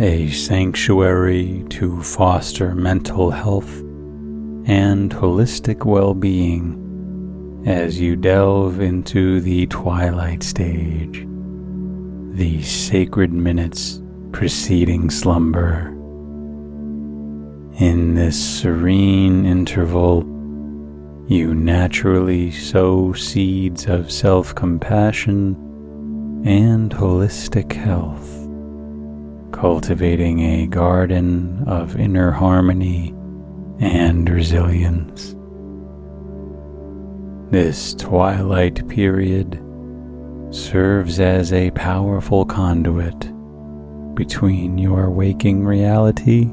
a 0.00 0.30
sanctuary 0.30 1.62
to 1.68 2.02
foster 2.02 2.74
mental 2.74 3.30
health 3.30 3.80
and 4.64 5.10
holistic 5.10 5.84
well 5.84 6.14
being 6.14 7.62
as 7.66 8.00
you 8.00 8.16
delve 8.16 8.80
into 8.80 9.42
the 9.42 9.66
twilight 9.66 10.42
stage, 10.42 11.26
the 12.34 12.62
sacred 12.62 13.30
minutes 13.30 14.00
preceding 14.32 15.10
slumber. 15.10 15.88
In 17.78 18.14
this 18.14 18.42
serene 18.60 19.44
interval, 19.44 20.22
you 21.28 21.54
naturally 21.54 22.50
sow 22.50 23.12
seeds 23.12 23.84
of 23.84 24.10
self 24.10 24.54
compassion 24.54 25.54
and 26.46 26.90
holistic 26.90 27.72
health 27.72 28.39
cultivating 29.60 30.40
a 30.40 30.66
garden 30.66 31.62
of 31.66 31.94
inner 32.00 32.30
harmony 32.30 33.10
and 33.78 34.30
resilience. 34.30 35.36
This 37.50 37.92
twilight 37.92 38.88
period 38.88 39.62
serves 40.50 41.20
as 41.20 41.52
a 41.52 41.70
powerful 41.72 42.46
conduit 42.46 43.30
between 44.14 44.78
your 44.78 45.10
waking 45.10 45.66
reality 45.66 46.44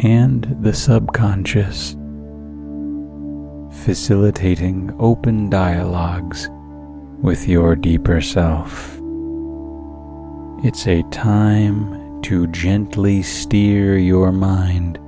and 0.00 0.44
the 0.60 0.74
subconscious, 0.74 1.96
facilitating 3.82 4.94
open 4.98 5.48
dialogues 5.48 6.50
with 7.22 7.48
your 7.48 7.74
deeper 7.74 8.20
self. 8.20 8.98
It's 10.62 10.86
a 10.86 11.02
time 11.04 11.99
to 12.22 12.46
gently 12.48 13.22
steer 13.22 13.96
your 13.98 14.32
mind 14.32 14.98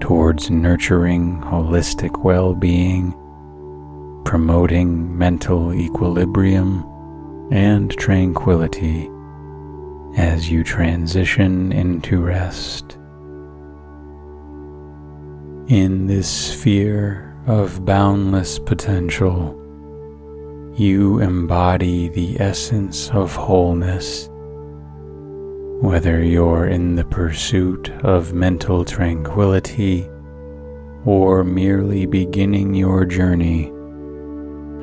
towards 0.00 0.50
nurturing 0.50 1.40
holistic 1.40 2.22
well 2.22 2.54
being, 2.54 3.12
promoting 4.24 5.16
mental 5.16 5.74
equilibrium 5.74 6.84
and 7.50 7.90
tranquility 7.92 9.10
as 10.16 10.50
you 10.50 10.62
transition 10.64 11.72
into 11.72 12.20
rest. 12.22 12.96
In 15.68 16.06
this 16.06 16.28
sphere 16.28 17.36
of 17.46 17.84
boundless 17.84 18.58
potential, 18.58 19.54
you 20.76 21.18
embody 21.18 22.08
the 22.08 22.40
essence 22.40 23.10
of 23.10 23.34
wholeness 23.34 24.30
whether 25.80 26.24
you're 26.24 26.66
in 26.66 26.96
the 26.96 27.04
pursuit 27.04 27.88
of 28.02 28.32
mental 28.32 28.84
tranquility 28.84 30.08
or 31.04 31.44
merely 31.44 32.04
beginning 32.04 32.74
your 32.74 33.04
journey, 33.04 33.72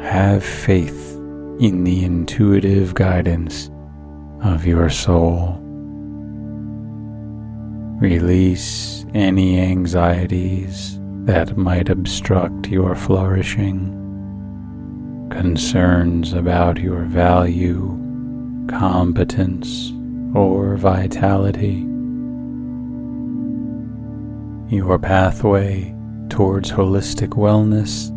have 0.01 0.41
faith 0.41 1.13
in 1.59 1.83
the 1.83 2.05
intuitive 2.05 2.93
guidance 2.93 3.69
of 4.41 4.65
your 4.65 4.89
soul. 4.89 5.59
Release 7.99 9.05
any 9.13 9.59
anxieties 9.59 10.97
that 11.25 11.57
might 11.57 11.89
obstruct 11.89 12.67
your 12.69 12.95
flourishing, 12.95 13.91
concerns 15.29 16.31
about 16.31 16.79
your 16.79 17.01
value, 17.03 17.99
competence, 18.69 19.91
or 20.35 20.75
vitality. 20.75 21.85
Your 24.75 24.99
pathway 24.99 25.95
towards 26.29 26.71
holistic 26.71 27.29
wellness 27.29 28.11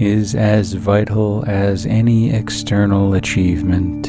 is 0.00 0.34
as 0.34 0.74
vital 0.74 1.44
as 1.46 1.86
any 1.86 2.30
external 2.30 3.14
achievement. 3.14 4.08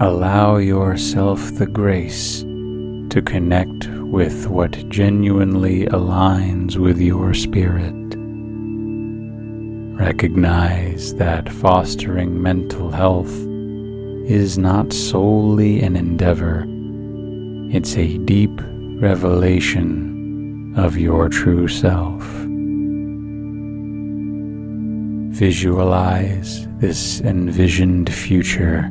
Allow 0.00 0.56
yourself 0.56 1.40
the 1.56 1.66
grace 1.66 2.42
to 2.42 3.22
connect 3.24 3.88
with 3.88 4.46
what 4.46 4.88
genuinely 4.88 5.86
aligns 5.86 6.76
with 6.76 6.98
your 7.00 7.34
spirit. 7.34 7.94
Recognize 10.00 11.14
that 11.16 11.48
fostering 11.48 12.40
mental 12.40 12.90
health 12.90 13.47
is 14.28 14.58
not 14.58 14.92
solely 14.92 15.80
an 15.80 15.96
endeavor, 15.96 16.66
it's 17.74 17.96
a 17.96 18.18
deep 18.18 18.50
revelation 19.00 20.74
of 20.76 20.98
your 20.98 21.30
true 21.30 21.66
self. 21.66 22.22
Visualize 25.34 26.68
this 26.76 27.22
envisioned 27.22 28.12
future 28.12 28.82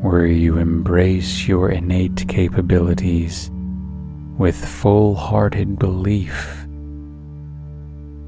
where 0.00 0.26
you 0.26 0.58
embrace 0.58 1.46
your 1.46 1.70
innate 1.70 2.26
capabilities 2.26 3.48
with 4.38 4.56
full 4.56 5.14
hearted 5.14 5.78
belief. 5.78 6.66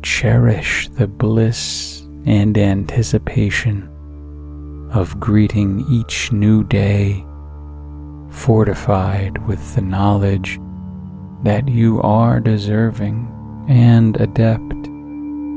Cherish 0.03 0.89
the 0.91 1.09
bliss 1.09 2.03
and 2.25 2.57
anticipation 2.57 3.91
of 4.95 5.19
greeting 5.19 5.85
each 5.91 6.31
new 6.31 6.63
day, 6.63 7.27
fortified 8.31 9.45
with 9.47 9.75
the 9.75 9.83
knowledge 9.83 10.61
that 11.43 11.69
you 11.69 12.01
are 12.03 12.39
deserving 12.39 13.29
and 13.69 14.21
adept 14.21 14.73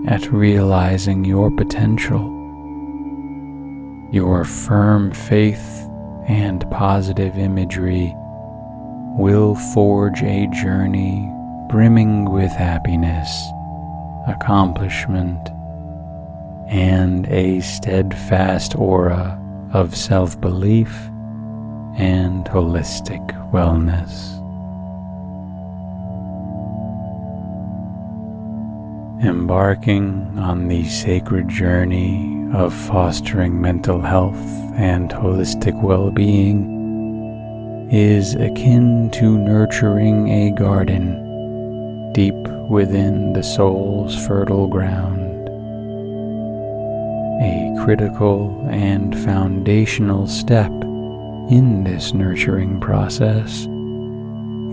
at 0.07 0.31
realizing 0.31 1.23
your 1.23 1.51
potential. 1.51 2.33
Your 4.11 4.43
firm 4.43 5.11
faith 5.11 5.87
and 6.27 6.69
positive 6.71 7.37
imagery 7.37 8.13
will 9.19 9.53
forge 9.73 10.23
a 10.23 10.47
journey 10.47 11.31
brimming 11.69 12.31
with 12.31 12.51
happiness, 12.51 13.29
accomplishment, 14.27 15.49
and 16.69 17.27
a 17.27 17.59
steadfast 17.61 18.75
aura 18.75 19.39
of 19.73 19.95
self 19.95 20.39
belief 20.39 20.93
and 21.97 22.45
holistic 22.45 23.25
wellness. 23.51 24.33
Embarking 29.23 30.37
on 30.37 30.67
the 30.67 30.83
sacred 30.85 31.49
journey 31.49 32.47
of 32.53 32.73
fostering 32.73 33.59
mental 33.59 33.99
health 33.99 34.35
and 34.75 35.09
holistic 35.09 35.81
well 35.81 36.11
being 36.11 36.77
is 37.91 38.35
akin 38.35 39.09
to 39.11 39.37
nurturing 39.37 40.27
a 40.29 40.51
garden 40.51 41.23
deep 42.13 42.35
within 42.69 43.33
the 43.33 43.43
soul's 43.43 44.15
fertile 44.27 44.67
ground. 44.67 45.36
A 47.39 47.75
critical 47.83 48.65
and 48.69 49.17
foundational 49.23 50.27
step 50.27 50.71
in 51.49 51.83
this 51.83 52.13
nurturing 52.13 52.79
process 52.79 53.67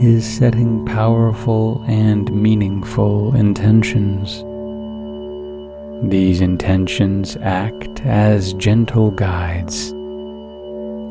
is 0.03 0.27
setting 0.27 0.85
powerful 0.87 1.85
and 1.87 2.33
meaningful 2.33 3.35
intentions. 3.37 4.43
These 6.11 6.41
intentions 6.41 7.37
act 7.43 8.01
as 8.01 8.53
gentle 8.55 9.11
guides 9.11 9.93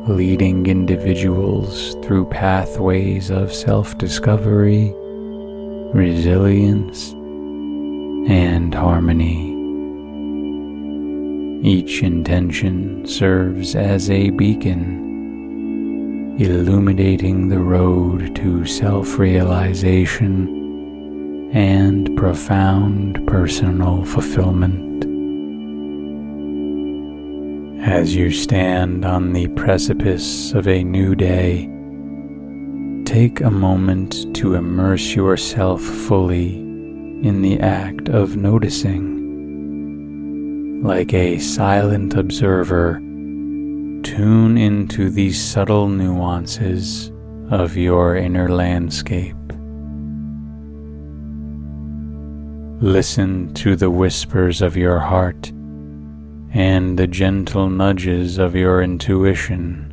leading 0.06 0.66
individuals 0.66 1.94
through 2.02 2.26
pathways 2.26 3.30
of 3.30 3.52
self 3.52 3.96
discovery, 3.96 4.92
resilience, 5.94 7.12
and 8.28 8.74
harmony. 8.74 9.53
Each 11.64 12.02
intention 12.02 13.06
serves 13.06 13.74
as 13.74 14.10
a 14.10 14.28
beacon, 14.28 16.36
illuminating 16.38 17.48
the 17.48 17.58
road 17.58 18.36
to 18.36 18.66
self 18.66 19.18
realization 19.18 20.60
and 21.54 22.14
profound 22.18 23.26
personal 23.26 24.04
fulfillment. 24.04 25.06
As 27.82 28.14
you 28.14 28.30
stand 28.30 29.06
on 29.06 29.32
the 29.32 29.48
precipice 29.48 30.52
of 30.52 30.68
a 30.68 30.84
new 30.84 31.14
day, 31.14 31.70
take 33.06 33.40
a 33.40 33.50
moment 33.50 34.36
to 34.36 34.52
immerse 34.52 35.14
yourself 35.14 35.80
fully 35.80 36.56
in 36.56 37.40
the 37.40 37.58
act 37.60 38.10
of 38.10 38.36
noticing. 38.36 39.13
Like 40.84 41.14
a 41.14 41.38
silent 41.38 42.12
observer, 42.12 42.96
tune 42.98 44.58
into 44.58 45.08
these 45.08 45.42
subtle 45.42 45.88
nuances 45.88 47.10
of 47.50 47.74
your 47.74 48.16
inner 48.16 48.50
landscape. 48.50 49.34
Listen 52.82 53.54
to 53.54 53.76
the 53.76 53.88
whispers 53.88 54.60
of 54.60 54.76
your 54.76 54.98
heart 54.98 55.48
and 56.52 56.98
the 56.98 57.06
gentle 57.06 57.70
nudges 57.70 58.36
of 58.36 58.54
your 58.54 58.82
intuition. 58.82 59.90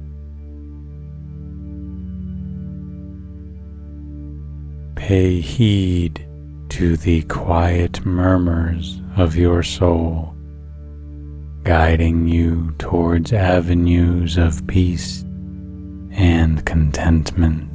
Pay 4.97 5.39
heed 5.39 6.27
to 6.67 6.97
the 6.97 7.21
quiet 7.21 8.05
murmurs 8.05 9.01
of 9.15 9.37
your 9.37 9.63
soul, 9.63 10.35
guiding 11.63 12.27
you 12.27 12.73
towards 12.79 13.31
avenues 13.31 14.35
of 14.37 14.65
peace 14.65 15.21
and 16.11 16.65
contentment. 16.65 17.69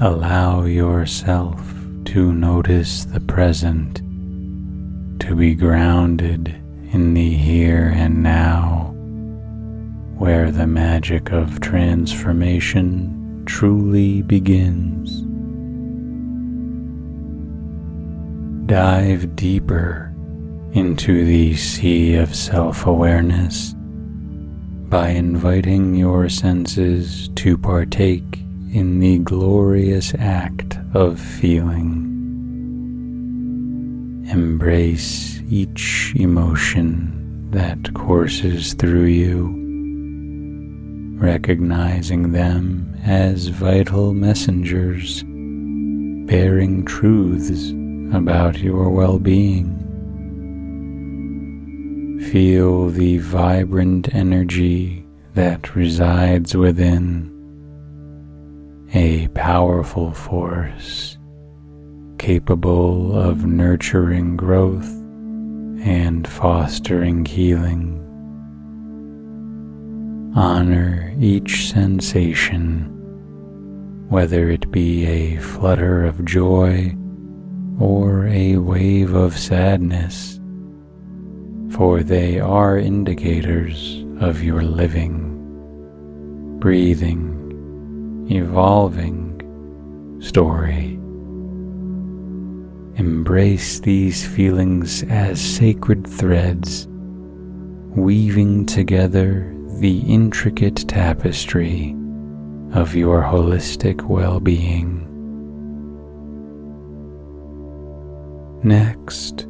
Allow 0.00 0.62
yourself 0.64 1.60
to 2.04 2.32
notice 2.32 3.04
the 3.04 3.18
present, 3.20 3.96
to 5.20 5.34
be 5.34 5.56
grounded 5.56 6.48
in 6.92 7.14
the 7.14 7.34
here 7.34 7.92
and 7.94 8.22
now, 8.22 8.94
where 10.16 10.52
the 10.52 10.68
magic 10.68 11.32
of 11.32 11.60
transformation 11.60 13.42
truly 13.44 14.22
begins. 14.22 15.22
Dive 18.66 19.34
deeper 19.34 20.07
into 20.72 21.24
the 21.24 21.56
sea 21.56 22.14
of 22.14 22.34
self 22.34 22.86
awareness 22.86 23.74
by 24.88 25.08
inviting 25.10 25.94
your 25.94 26.28
senses 26.28 27.28
to 27.36 27.58
partake 27.58 28.38
in 28.72 29.00
the 29.00 29.18
glorious 29.18 30.14
act 30.18 30.78
of 30.94 31.18
feeling. 31.20 32.04
Embrace 34.30 35.40
each 35.50 36.12
emotion 36.16 37.50
that 37.50 37.94
courses 37.94 38.74
through 38.74 39.04
you, 39.04 39.54
recognizing 41.18 42.32
them 42.32 42.94
as 43.04 43.48
vital 43.48 44.12
messengers 44.12 45.24
bearing 46.28 46.84
truths 46.84 47.70
about 48.14 48.58
your 48.58 48.90
well 48.90 49.18
being. 49.18 49.77
Feel 52.30 52.90
the 52.90 53.16
vibrant 53.16 54.14
energy 54.14 55.06
that 55.32 55.74
resides 55.74 56.54
within, 56.54 57.32
a 58.92 59.28
powerful 59.28 60.12
force 60.12 61.16
capable 62.18 63.16
of 63.18 63.46
nurturing 63.46 64.36
growth 64.36 64.90
and 65.80 66.28
fostering 66.28 67.24
healing. 67.24 67.94
Honor 70.36 71.14
each 71.18 71.70
sensation, 71.70 72.84
whether 74.10 74.50
it 74.50 74.70
be 74.70 75.06
a 75.06 75.38
flutter 75.38 76.04
of 76.04 76.26
joy 76.26 76.94
or 77.80 78.26
a 78.26 78.58
wave 78.58 79.14
of 79.14 79.38
sadness, 79.38 80.37
for 81.70 82.02
they 82.02 82.40
are 82.40 82.78
indicators 82.78 84.04
of 84.20 84.42
your 84.42 84.62
living, 84.62 85.24
breathing, 86.58 88.26
evolving 88.30 89.28
story. 90.20 90.94
Embrace 92.96 93.80
these 93.80 94.26
feelings 94.26 95.02
as 95.04 95.40
sacred 95.40 96.06
threads, 96.06 96.88
weaving 97.96 98.66
together 98.66 99.54
the 99.78 100.00
intricate 100.00 100.88
tapestry 100.88 101.94
of 102.72 102.94
your 102.94 103.22
holistic 103.22 104.02
well 104.02 104.40
being. 104.40 105.04
Next, 108.64 109.47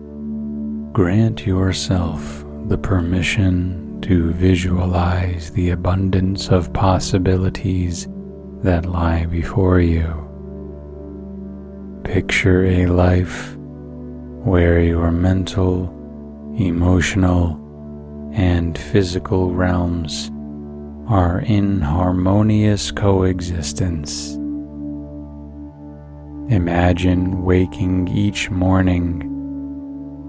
grant 0.99 1.47
yourself 1.47 2.45
the 2.67 2.76
permission 2.76 4.00
to 4.02 4.33
visualize 4.33 5.52
the 5.52 5.71
abundance 5.71 6.49
of 6.49 6.73
possibilities 6.73 8.09
that 8.64 8.85
lie 8.85 9.25
before 9.26 9.78
you. 9.78 10.09
Picture 12.02 12.64
a 12.64 12.87
life 12.87 13.55
where 14.43 14.81
your 14.81 15.12
mental, 15.12 15.85
emotional, 16.59 17.55
and 18.33 18.76
physical 18.76 19.55
realms 19.55 20.33
are 21.09 21.43
in 21.43 21.81
harmonious 21.81 22.90
coexistence. 22.90 24.33
Imagine 26.52 27.45
waking 27.45 28.09
each 28.09 28.50
morning 28.50 29.38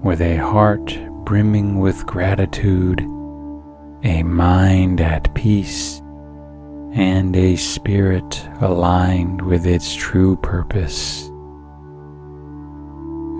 with 0.02 0.20
a 0.22 0.36
heart 0.36 0.98
brimming 1.24 1.78
with 1.78 2.06
gratitude, 2.06 3.00
a 4.02 4.22
mind 4.22 5.00
at 5.00 5.34
peace, 5.34 6.00
and 6.92 7.36
a 7.36 7.54
spirit 7.56 8.48
aligned 8.60 9.42
with 9.42 9.66
its 9.66 9.94
true 9.94 10.36
purpose. 10.36 11.30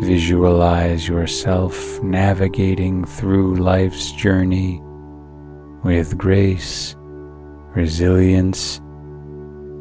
Visualize 0.02 1.09
yourself 1.09 2.02
navigating 2.02 3.05
through 3.05 3.57
life's 3.57 4.12
journey 4.12 4.81
with 5.83 6.17
grace, 6.19 6.95
resilience, 7.75 8.79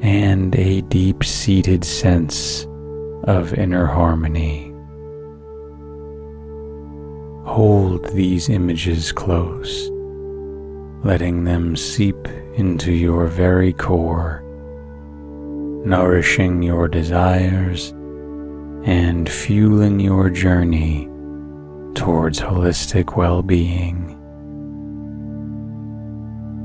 and 0.02 0.56
a 0.56 0.82
deep 0.84 1.26
seated 1.26 1.84
sense 1.84 2.66
of 3.26 3.54
inner 3.54 3.86
harmony. 3.86 4.69
Hold 7.60 8.06
these 8.14 8.48
images 8.48 9.12
close, 9.12 9.90
letting 11.04 11.44
them 11.44 11.76
seep 11.76 12.16
into 12.56 12.94
your 12.94 13.28
very 13.28 13.74
core, 13.74 14.42
nourishing 15.86 16.64
your 16.64 16.88
desires 16.88 17.90
and 18.86 19.30
fueling 19.30 20.00
your 20.00 20.30
journey 20.30 21.10
towards 21.96 22.40
holistic 22.40 23.18
well 23.18 23.44
being. 23.44 24.16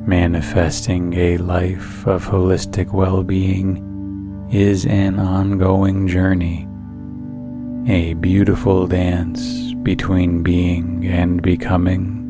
Manifesting 0.07 1.13
a 1.15 1.39
life 1.39 2.07
of 2.07 2.25
holistic 2.25 2.93
well 2.93 3.25
being 3.25 4.49
is 4.53 4.87
an 4.87 5.19
ongoing 5.19 6.07
journey, 6.07 6.69
a 7.93 8.15
beautiful 8.15 8.87
dance 8.87 9.74
between 9.85 10.43
being 10.43 11.07
and 11.07 11.41
becoming. 11.43 12.23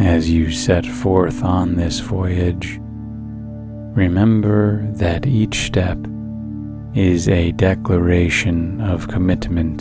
As 0.00 0.28
you 0.28 0.50
set 0.50 0.84
forth 0.84 1.44
on 1.44 1.76
this 1.76 2.00
voyage, 2.00 2.80
remember 3.94 4.90
that 4.94 5.26
each 5.26 5.66
step 5.66 5.98
is 6.94 7.28
a 7.28 7.52
declaration 7.52 8.80
of 8.80 9.08
commitment 9.08 9.80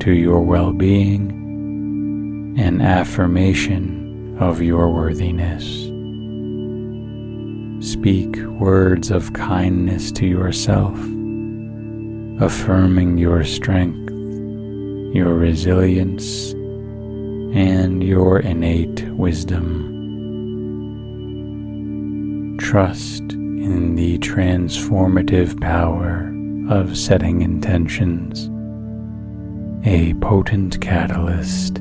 to 0.00 0.12
your 0.12 0.40
well 0.40 0.72
being, 0.72 2.54
an 2.58 2.80
affirmation 2.80 4.36
of 4.40 4.62
your 4.62 4.92
worthiness. 4.92 5.64
Speak 7.86 8.36
words 8.60 9.10
of 9.10 9.32
kindness 9.32 10.10
to 10.12 10.26
yourself, 10.26 10.96
affirming 12.40 13.18
your 13.18 13.44
strength, 13.44 14.05
your 15.14 15.34
resilience, 15.34 16.52
and 17.54 18.02
your 18.02 18.40
innate 18.40 19.02
wisdom. 19.10 19.92
Trust 22.58 23.22
in 23.32 23.94
the 23.94 24.18
transformative 24.18 25.60
power 25.60 26.32
of 26.70 26.96
setting 26.96 27.42
intentions, 27.42 28.50
a 29.86 30.14
potent 30.14 30.80
catalyst 30.80 31.80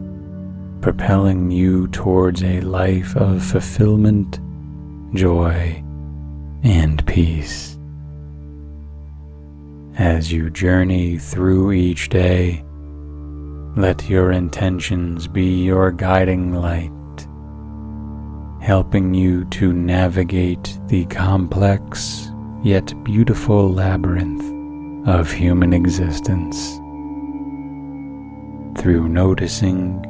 propelling 0.86 1.50
you 1.50 1.88
towards 1.88 2.44
a 2.44 2.62
life 2.62 3.16
of 3.16 3.44
fulfillment, 3.44 4.40
joy, 5.16 5.84
and 6.64 7.04
peace. 7.08 7.76
As 9.98 10.32
you 10.32 10.52
journey 10.52 11.18
through 11.18 11.72
each 11.72 12.10
day, 12.10 12.64
let 13.76 14.10
your 14.10 14.32
intentions 14.32 15.28
be 15.28 15.64
your 15.64 15.92
guiding 15.92 16.54
light, 16.54 16.92
helping 18.62 19.14
you 19.14 19.46
to 19.46 19.74
navigate 19.74 20.80
the 20.88 21.06
complex 21.06 22.32
yet 22.64 22.92
beautiful 23.04 23.72
labyrinth 23.72 25.08
of 25.08 25.32
human 25.32 25.74
existence. 25.74 26.76
Through 28.82 29.10
noticing 29.10 30.04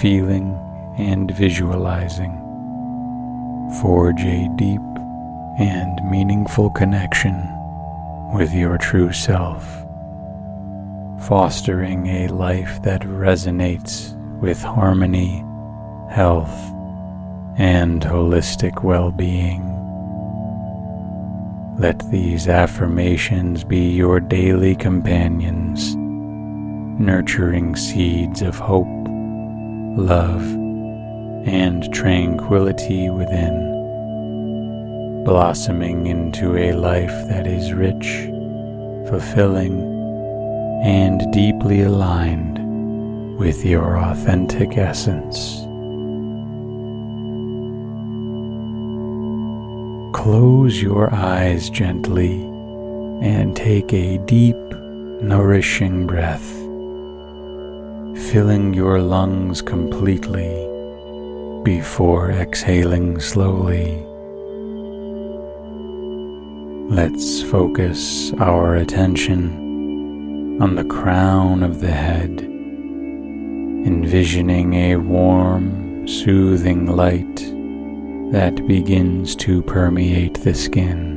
feeling, 0.00 0.54
and 0.98 1.30
visualizing. 1.36 2.32
Forge 3.80 4.22
a 4.22 4.48
deep 4.56 4.80
and 5.58 6.10
meaningful 6.10 6.70
connection 6.70 7.34
with 8.34 8.52
your 8.52 8.78
true 8.78 9.12
self, 9.12 9.64
fostering 11.26 12.06
a 12.06 12.28
life 12.28 12.82
that 12.82 13.02
resonates 13.02 14.14
with 14.40 14.62
harmony, 14.62 15.44
health, 16.10 16.54
and 17.58 18.02
holistic 18.02 18.82
well 18.82 19.10
being. 19.10 19.64
Let 21.78 21.98
these 22.10 22.48
affirmations 22.48 23.64
be 23.64 23.90
your 23.90 24.20
daily 24.20 24.74
companions, 24.74 25.94
nurturing 25.96 27.76
seeds 27.76 28.42
of 28.42 28.56
hope 28.58 28.86
love, 29.98 30.42
and 31.46 31.92
tranquility 31.92 33.10
within, 33.10 33.64
blossoming 35.24 36.06
into 36.06 36.56
a 36.56 36.72
life 36.72 37.28
that 37.28 37.46
is 37.46 37.72
rich, 37.72 38.28
fulfilling, 39.08 39.97
and 40.82 41.30
deeply 41.32 41.82
aligned 41.82 42.58
with 43.38 43.64
your 43.64 43.98
authentic 43.98 44.76
essence. 44.76 45.64
Close 50.16 50.82
your 50.82 51.12
eyes 51.14 51.70
gently 51.70 52.42
and 53.22 53.56
take 53.56 53.92
a 53.92 54.18
deep, 54.18 54.56
nourishing 55.22 56.06
breath 56.06 56.58
filling 58.30 58.74
your 58.74 59.00
lungs 59.00 59.62
completely 59.62 60.66
before 61.62 62.30
exhaling 62.30 63.18
slowly. 63.20 64.04
Let's 66.94 67.42
focus 67.42 68.32
our 68.34 68.76
attention 68.76 69.67
on 70.60 70.74
the 70.74 70.84
crown 70.84 71.62
of 71.62 71.80
the 71.80 71.90
head, 71.90 72.40
envisioning 73.86 74.74
a 74.74 74.96
warm, 74.96 76.06
soothing 76.08 76.86
light 76.86 77.36
that 78.32 78.66
begins 78.66 79.36
to 79.36 79.62
permeate 79.62 80.34
the 80.42 80.52
skin, 80.52 81.14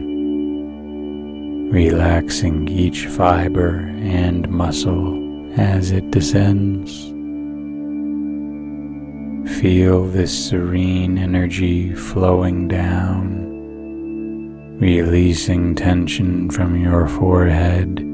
relaxing 1.72 2.68
each 2.68 3.08
fiber 3.08 3.78
and 3.98 4.48
muscle 4.48 5.20
as 5.60 5.90
it 5.90 6.12
descends. 6.12 7.08
Feel 9.60 10.06
this 10.06 10.50
serene 10.50 11.18
energy 11.18 11.96
flowing 11.96 12.68
down, 12.68 13.48
releasing 14.80 15.74
tension 15.74 16.48
from 16.52 16.80
your 16.80 17.08
forehead, 17.08 18.08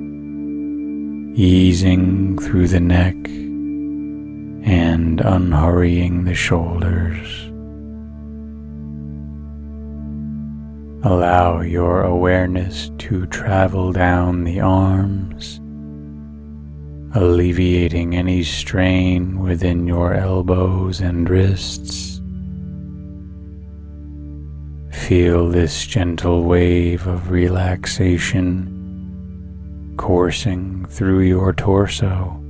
easing 1.38 2.38
through 2.40 2.68
the 2.68 2.80
neck, 2.80 3.16
and 4.66 5.22
unhurrying 5.22 6.26
the 6.26 6.34
shoulders. 6.36 7.46
Allow 11.06 11.62
your 11.62 12.02
awareness 12.04 12.92
to 12.98 13.26
travel 13.28 13.94
down 13.94 14.44
the 14.44 14.60
arms 14.60 15.62
alleviating 17.14 18.16
any 18.16 18.44
strain 18.44 19.40
within 19.40 19.88
your 19.88 20.14
elbows 20.14 21.00
and 21.00 21.28
wrists. 21.30 22.22
Feel 24.92 25.50
this 25.50 25.86
gentle 25.86 26.44
wave 26.44 27.08
of 27.08 27.32
relaxation 27.32 28.77
coursing 29.98 30.86
through 30.86 31.22
your 31.22 31.54
torso, 31.54 32.42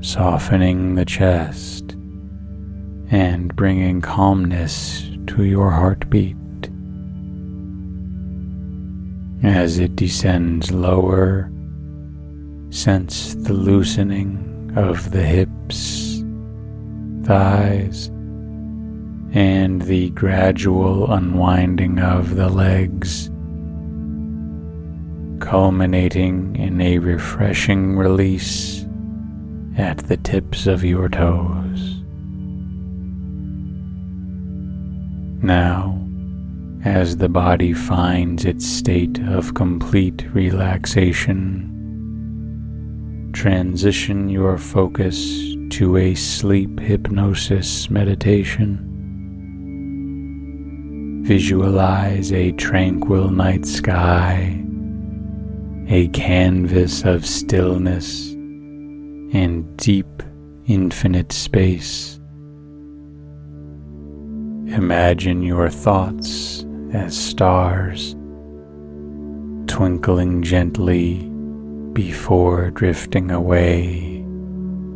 softening 0.00 0.94
the 0.94 1.04
chest 1.04 1.92
and 3.10 3.54
bringing 3.54 4.00
calmness 4.00 5.08
to 5.26 5.44
your 5.44 5.70
heartbeat. 5.70 6.36
As 9.42 9.78
it 9.78 9.94
descends 9.94 10.72
lower 10.72 11.50
Sense 12.74 13.36
the 13.36 13.52
loosening 13.52 14.72
of 14.74 15.12
the 15.12 15.22
hips, 15.22 16.24
thighs, 17.22 18.08
and 19.32 19.80
the 19.82 20.10
gradual 20.10 21.12
unwinding 21.12 22.00
of 22.00 22.34
the 22.34 22.48
legs, 22.48 23.30
culminating 25.44 26.56
in 26.56 26.80
a 26.80 26.98
refreshing 26.98 27.98
release 27.98 28.86
at 29.76 29.98
the 29.98 30.16
tips 30.16 30.66
of 30.66 30.82
your 30.82 31.10
toes. 31.10 32.00
Now, 35.42 36.00
as 36.82 37.18
the 37.18 37.28
body 37.28 37.74
finds 37.74 38.46
its 38.46 38.66
state 38.66 39.20
of 39.24 39.52
complete 39.52 40.24
relaxation, 40.32 41.70
transition 43.34 44.30
your 44.30 44.56
focus 44.56 45.54
to 45.72 45.98
a 45.98 46.14
sleep 46.14 46.80
hypnosis 46.80 47.90
meditation. 47.90 48.80
Visualize 51.26 52.32
a 52.32 52.52
tranquil 52.52 53.30
night 53.30 53.66
sky, 53.66 54.64
a 55.88 56.08
canvas 56.08 57.04
of 57.04 57.26
stillness 57.26 58.30
and 58.32 59.76
deep 59.76 60.22
infinite 60.66 61.30
space. 61.30 62.18
Imagine 64.66 65.42
your 65.42 65.68
thoughts 65.68 66.64
as 66.92 67.16
stars, 67.16 68.14
twinkling 69.66 70.42
gently 70.42 71.28
before 71.92 72.70
drifting 72.70 73.30
away 73.30 74.24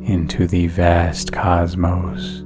into 0.04 0.46
the 0.46 0.68
vast 0.68 1.32
cosmos, 1.32 2.42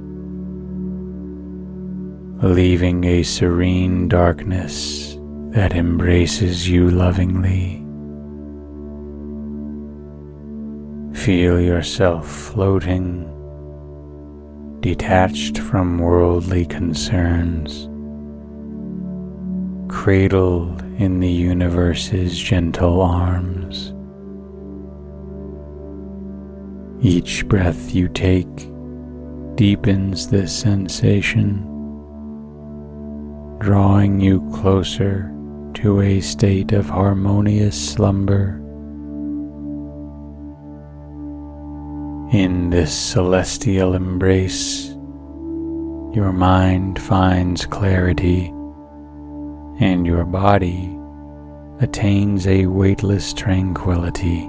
leaving 2.43 3.05
a 3.05 3.23
serene 3.23 4.09
darkness 4.09 5.17
that 5.51 5.73
embraces 5.73 6.67
you 6.67 6.89
lovingly. 6.89 7.82
Feel 11.23 11.61
yourself 11.61 12.27
floating, 12.29 13.23
detached 14.81 15.57
from 15.57 15.97
worldly 15.97 16.65
concerns, 16.65 17.87
cradled 19.89 20.81
in 20.99 21.21
the 21.21 21.31
universe's 21.31 22.37
gentle 22.37 23.01
arms. 23.01 23.93
Each 27.01 27.47
breath 27.47 27.95
you 27.95 28.09
take 28.09 28.69
deepens 29.55 30.27
this 30.27 30.53
sensation, 30.53 31.61
drawing 33.59 34.19
you 34.19 34.41
closer 34.51 35.33
to 35.75 36.01
a 36.01 36.19
state 36.19 36.73
of 36.73 36.89
harmonious 36.89 37.79
slumber. 37.93 38.62
In 42.33 42.71
this 42.71 42.91
celestial 42.91 43.93
embrace, 43.93 44.87
your 46.15 46.31
mind 46.33 46.99
finds 46.99 47.67
clarity 47.67 48.47
and 49.79 50.07
your 50.07 50.25
body 50.25 50.97
attains 51.79 52.47
a 52.47 52.65
weightless 52.65 53.33
tranquility 53.33 54.47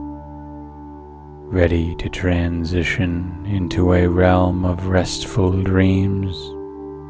ready 1.53 1.95
to 1.97 2.09
transition 2.09 3.45
into 3.47 3.93
a 3.93 4.07
realm 4.09 4.65
of 4.65 4.87
restful 4.87 5.53
dreams 5.63 6.35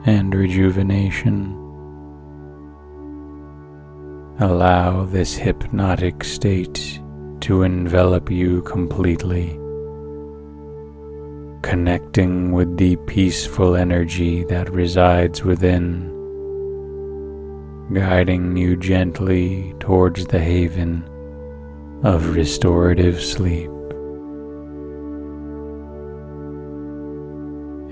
and 0.09 0.35
rejuvenation. 0.35 1.52
Allow 4.40 5.04
this 5.04 5.37
hypnotic 5.37 6.25
state 6.25 7.00
to 7.43 7.62
envelop 7.62 8.28
you 8.28 8.62
completely, 8.62 9.57
connecting 11.64 12.52
with 12.52 12.76
the 12.76 12.94
peaceful 13.06 13.75
energy 13.75 14.44
that 14.44 14.68
resides 14.68 15.42
within, 15.42 16.11
guiding 17.90 18.54
you 18.54 18.76
gently 18.76 19.75
towards 19.80 20.26
the 20.26 20.38
haven 20.38 21.02
of 22.02 22.37
restorative 22.37 23.18
sleep. 23.18 23.71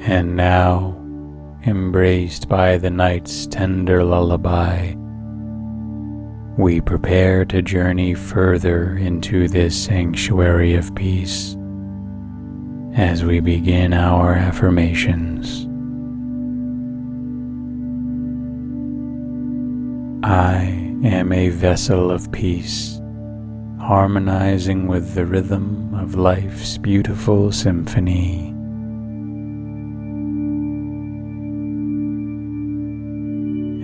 And 0.07 0.37
now, 0.37 0.95
embraced 1.67 2.51
by 2.51 2.77
the 2.77 2.91
night's 2.91 3.47
tender 3.47 4.05
lullaby, 4.05 4.93
we 6.59 6.83
prepare 6.83 7.47
to 7.47 7.63
journey 7.63 8.13
further 8.13 8.99
into 8.99 9.49
this 9.49 9.83
sanctuary 9.83 10.75
of 10.75 10.95
peace 10.95 11.57
as 12.95 13.25
we 13.25 13.41
begin 13.41 13.95
our 13.95 14.35
affirmations. 14.35 15.67
I 20.25 20.65
am 21.03 21.33
a 21.33 21.49
vessel 21.49 22.11
of 22.11 22.31
peace, 22.33 23.01
harmonizing 23.81 24.89
with 24.89 25.15
the 25.15 25.25
rhythm 25.25 25.95
of 25.95 26.17
life's 26.17 26.77
beautiful 26.77 27.51
symphony. 27.51 28.51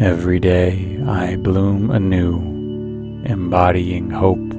Every 0.05 0.39
day 0.39 1.03
I 1.07 1.37
bloom 1.37 1.91
anew, 1.91 2.37
embodying 3.25 4.11
hope, 4.11 4.53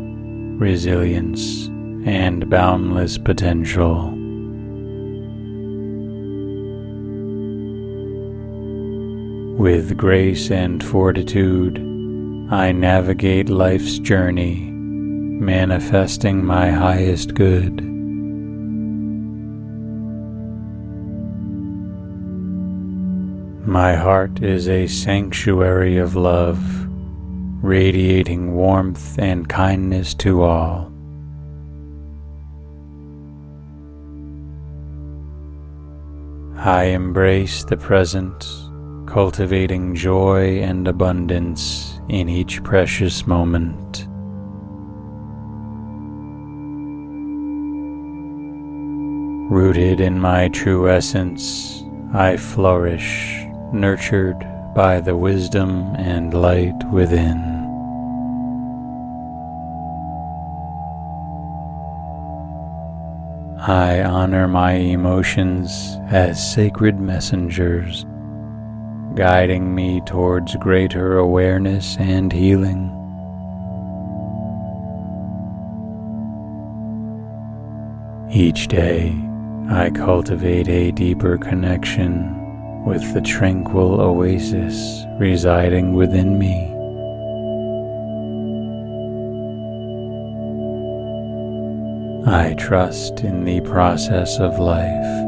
resilience, 0.59 1.67
and 2.05 2.49
boundless 2.49 3.17
potential. 3.19 4.15
With 9.59 9.97
grace 9.97 10.51
and 10.51 10.81
fortitude, 10.81 11.79
I 12.49 12.71
navigate 12.71 13.49
life's 13.49 13.99
journey, 13.99 14.71
manifesting 14.71 16.45
my 16.45 16.71
highest 16.71 17.33
good. 17.33 17.83
My 23.67 23.95
heart 23.95 24.41
is 24.41 24.69
a 24.69 24.87
sanctuary 24.87 25.97
of 25.97 26.15
love, 26.15 26.63
radiating 27.61 28.55
warmth 28.55 29.19
and 29.19 29.49
kindness 29.49 30.13
to 30.23 30.41
all. 30.43 30.89
I 36.55 36.83
embrace 36.85 37.65
the 37.65 37.75
present, 37.75 38.68
cultivating 39.09 39.95
joy 39.95 40.59
and 40.59 40.87
abundance 40.87 41.99
in 42.09 42.29
each 42.29 42.63
precious 42.63 43.25
moment. 43.25 44.07
Rooted 49.51 49.99
in 49.99 50.19
my 50.19 50.47
true 50.49 50.87
essence, 50.87 51.83
I 52.13 52.37
flourish 52.37 53.45
nurtured 53.73 54.37
by 54.75 55.01
the 55.01 55.17
wisdom 55.17 55.95
and 55.95 56.31
light 56.31 56.77
within. 56.91 57.49
I 63.59 64.03
honor 64.03 64.47
my 64.47 64.73
emotions 64.73 65.97
as 66.11 66.53
sacred 66.53 66.99
messengers, 66.99 68.05
guiding 69.15 69.73
me 69.73 70.01
towards 70.01 70.55
greater 70.57 71.17
awareness 71.17 71.97
and 71.97 72.31
healing. 72.31 72.95
Each 78.31 78.67
day, 78.67 79.15
I 79.69 79.89
cultivate 79.89 80.67
a 80.67 80.91
deeper 80.91 81.37
connection 81.37 82.85
with 82.85 83.13
the 83.13 83.21
tranquil 83.21 83.99
oasis 83.99 85.05
residing 85.19 85.93
within 85.93 86.39
me. 86.39 86.75
I 92.27 92.53
trust 92.53 93.21
in 93.21 93.43
the 93.45 93.61
process 93.61 94.39
of 94.39 94.59
life, 94.59 95.25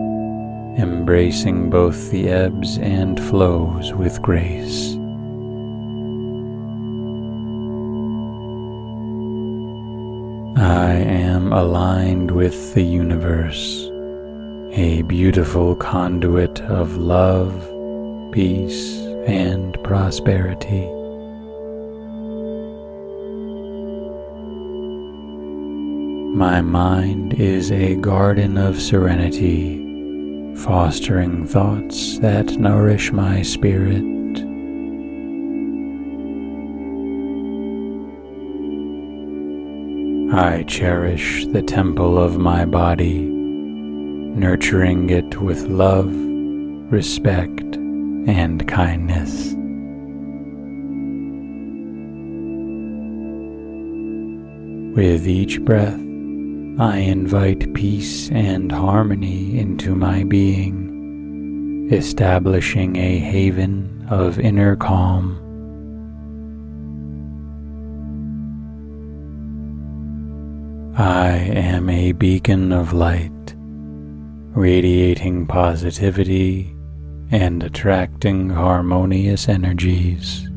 embracing 0.81 1.69
both 1.69 2.09
the 2.11 2.29
ebbs 2.29 2.77
and 2.79 3.19
flows 3.19 3.93
with 3.93 4.21
grace. 4.21 4.95
I 10.57 10.93
am 10.93 11.53
aligned 11.53 12.31
with 12.31 12.73
the 12.73 12.83
universe 12.83 13.87
a 14.73 15.01
beautiful 15.01 15.75
conduit 15.75 16.61
of 16.61 16.95
love, 16.95 17.53
peace, 18.31 18.95
and 19.27 19.77
prosperity. 19.83 20.87
My 26.33 26.61
mind 26.61 27.33
is 27.33 27.69
a 27.69 27.95
garden 27.95 28.57
of 28.57 28.81
serenity, 28.81 29.90
fostering 30.57 31.45
thoughts 31.47 32.19
that 32.19 32.57
nourish 32.57 33.11
my 33.11 33.41
spirit. 33.41 34.03
I 40.33 40.63
cherish 40.63 41.45
the 41.47 41.61
temple 41.61 42.17
of 42.17 42.37
my 42.37 42.65
body 42.65 43.19
nurturing 43.19 45.09
it 45.09 45.41
with 45.41 45.63
love, 45.63 46.13
respect, 46.89 47.75
and 48.27 48.65
kindness. 48.67 49.53
With 54.95 55.27
each 55.27 55.61
breath, 55.61 55.99
I 56.81 56.97
invite 56.97 57.75
peace 57.75 58.31
and 58.31 58.71
harmony 58.71 59.59
into 59.59 59.93
my 59.93 60.23
being, 60.23 61.87
establishing 61.91 62.95
a 62.95 63.19
haven 63.19 64.07
of 64.09 64.39
inner 64.39 64.75
calm. 64.77 65.37
I 70.97 71.33
am 71.33 71.87
a 71.87 72.13
beacon 72.13 72.71
of 72.71 72.93
light, 72.93 73.55
radiating 74.55 75.45
positivity 75.45 76.75
and 77.29 77.61
attracting 77.61 78.49
harmonious 78.49 79.47
energies. 79.47 80.50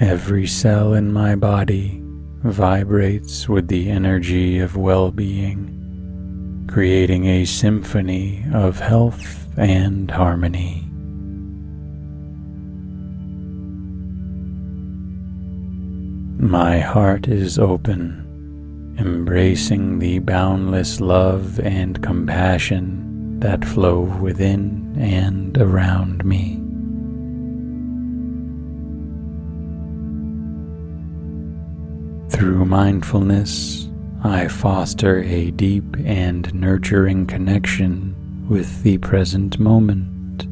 Every 0.00 0.46
cell 0.46 0.94
in 0.94 1.12
my 1.12 1.34
body 1.36 2.00
vibrates 2.42 3.50
with 3.50 3.68
the 3.68 3.90
energy 3.90 4.58
of 4.58 4.74
well 4.74 5.10
being, 5.10 6.64
creating 6.72 7.26
a 7.26 7.44
symphony 7.44 8.42
of 8.54 8.80
health 8.80 9.46
and 9.58 10.10
harmony. 10.10 10.86
My 16.38 16.78
heart 16.78 17.28
is 17.28 17.58
open, 17.58 18.96
embracing 18.98 19.98
the 19.98 20.20
boundless 20.20 21.02
love 21.02 21.60
and 21.60 22.02
compassion 22.02 23.38
that 23.40 23.66
flow 23.66 24.00
within 24.00 24.96
and 24.98 25.58
around 25.58 26.24
me. 26.24 26.59
Through 32.30 32.64
mindfulness, 32.64 33.88
I 34.22 34.46
foster 34.48 35.22
a 35.24 35.50
deep 35.50 35.96
and 36.04 36.52
nurturing 36.54 37.26
connection 37.26 38.46
with 38.48 38.82
the 38.82 38.98
present 38.98 39.58
moment. 39.58 40.46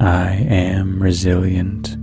I 0.00 0.32
am 0.32 1.02
resilient, 1.02 1.96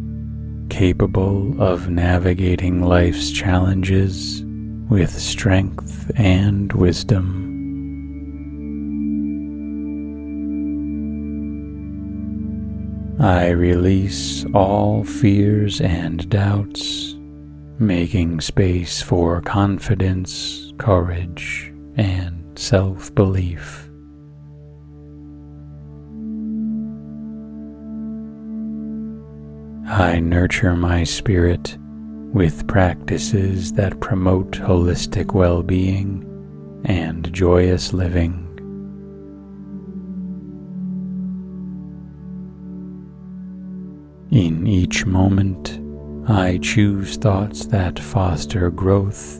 capable 0.70 1.62
of 1.62 1.90
navigating 1.90 2.82
life's 2.82 3.32
challenges 3.32 4.44
with 4.90 5.12
strength 5.12 6.12
and 6.16 6.74
wisdom. 6.74 7.53
I 13.24 13.52
release 13.52 14.46
all 14.54 15.06
fears 15.06 15.80
and 15.80 16.30
doubts, 16.30 17.16
making 17.80 18.42
space 18.42 19.02
for 19.02 19.40
confidence, 19.40 20.74
courage, 20.78 21.72
and 21.96 22.60
self 22.60 23.16
belief. 23.16 23.90
I 29.88 30.20
nurture 30.20 30.76
my 30.76 31.06
spirit 31.06 31.78
with 32.34 32.68
practices 32.68 33.72
that 33.72 34.02
promote 34.02 34.52
holistic 34.52 35.34
well 35.34 35.64
being 35.64 36.26
and 36.84 37.32
joyous 37.32 37.94
living. 37.94 38.43
In 44.34 44.66
each 44.66 45.06
moment, 45.06 45.80
I 46.28 46.58
choose 46.60 47.18
thoughts 47.18 47.68
that 47.68 48.00
foster 48.00 48.72
growth, 48.72 49.40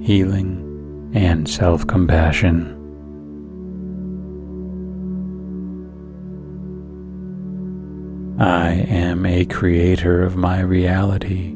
healing, 0.00 1.10
and 1.12 1.48
self 1.48 1.84
compassion. 1.84 2.76
I 8.38 8.70
am 8.88 9.26
a 9.26 9.46
creator 9.46 10.22
of 10.22 10.36
my 10.36 10.60
reality, 10.60 11.52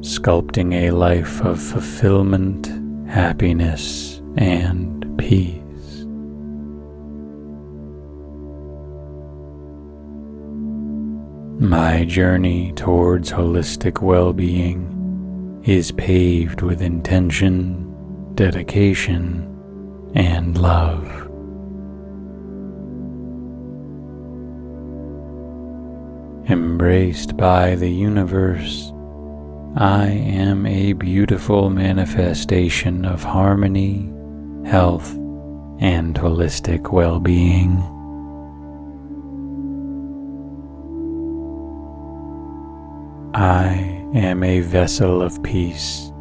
sculpting 0.00 0.72
a 0.72 0.92
life 0.92 1.42
of 1.42 1.60
fulfillment, 1.60 2.68
happiness, 3.06 4.22
and 4.38 5.18
peace. 5.18 5.61
My 11.62 12.04
journey 12.04 12.72
towards 12.72 13.30
holistic 13.30 14.02
well 14.02 14.32
being 14.32 15.62
is 15.64 15.92
paved 15.92 16.60
with 16.60 16.82
intention, 16.82 18.34
dedication, 18.34 19.46
and 20.12 20.58
love. 20.58 21.06
Embraced 26.50 27.36
by 27.36 27.76
the 27.76 27.90
universe, 27.90 28.92
I 29.76 30.08
am 30.08 30.66
a 30.66 30.94
beautiful 30.94 31.70
manifestation 31.70 33.04
of 33.04 33.22
harmony, 33.22 34.12
health, 34.66 35.12
and 35.78 36.16
holistic 36.16 36.90
well 36.90 37.20
being. 37.20 38.01
I 43.34 44.04
am 44.12 44.44
a 44.44 44.60
vessel 44.60 45.22
of 45.22 45.42
peace, 45.42 46.12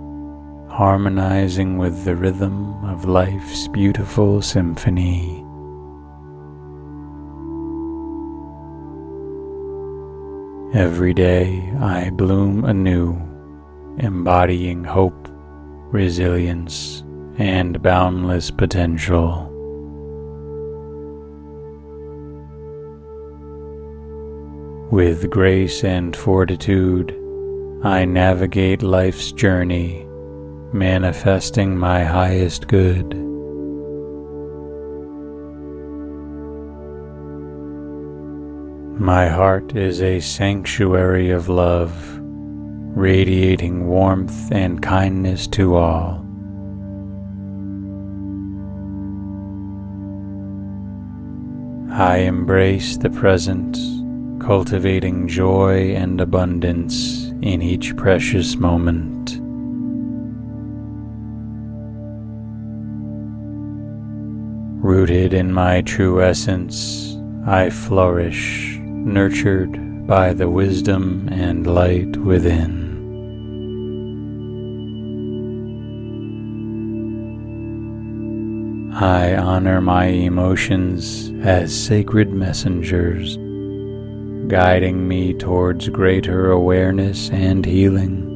harmonizing 0.69 1.78
with 1.78 2.06
the 2.06 2.15
rhythm 2.15 2.86
of 2.86 3.04
life's 3.04 3.67
beautiful 3.67 4.41
symphony. 4.41 5.45
Every 10.74 11.13
day 11.13 11.69
I 11.82 12.12
bloom 12.12 12.63
anew, 12.63 13.21
embodying 14.00 14.86
hope, 14.86 15.28
resilience, 15.91 17.04
and 17.38 17.82
boundless 17.82 18.50
potential. 18.52 19.51
With 24.91 25.30
grace 25.30 25.86
and 25.86 26.13
fortitude, 26.13 27.17
I 27.82 28.04
navigate 28.04 28.84
life's 28.84 29.32
journey, 29.32 30.06
manifesting 30.73 31.77
my 31.77 32.04
highest 32.04 32.67
good. 32.67 33.15
My 38.99 39.30
heart 39.30 39.77
is 39.77 40.01
a 40.01 40.19
sanctuary 40.19 41.32
of 41.32 41.47
love, 41.47 42.19
radiating 42.93 43.88
warmth 43.88 44.51
and 44.51 44.82
kindness 44.82 45.47
to 45.56 45.77
all. 45.77 46.25
I 51.89 52.17
embrace 52.17 52.97
the 52.97 53.10
present, 53.10 53.77
cultivating 54.41 55.27
joy 55.27 55.93
and 55.93 56.19
abundance 56.19 57.25
in 57.43 57.62
each 57.62 57.95
precious 57.95 58.56
moment. 58.56 59.38
Rooted 64.84 65.34
in 65.34 65.54
my 65.54 65.82
true 65.82 66.23
essence, 66.23 67.15
I 67.45 67.69
flourish 67.69 68.77
nurtured 68.82 70.08
by 70.08 70.34
the 70.34 70.49
wisdom 70.49 71.30
and 71.32 71.67
light 71.67 72.17
within. 72.17 72.89
I 78.93 79.36
honor 79.36 79.82
my 79.82 80.06
emotions 80.06 81.32
as 81.43 81.73
sacred 81.73 82.34
messengers, 82.34 83.38
guiding 84.52 85.08
me 85.08 85.34
towards 85.34 85.88
greater 85.88 86.52
awareness 86.52 87.30
and 87.30 87.66
healing. 87.66 88.28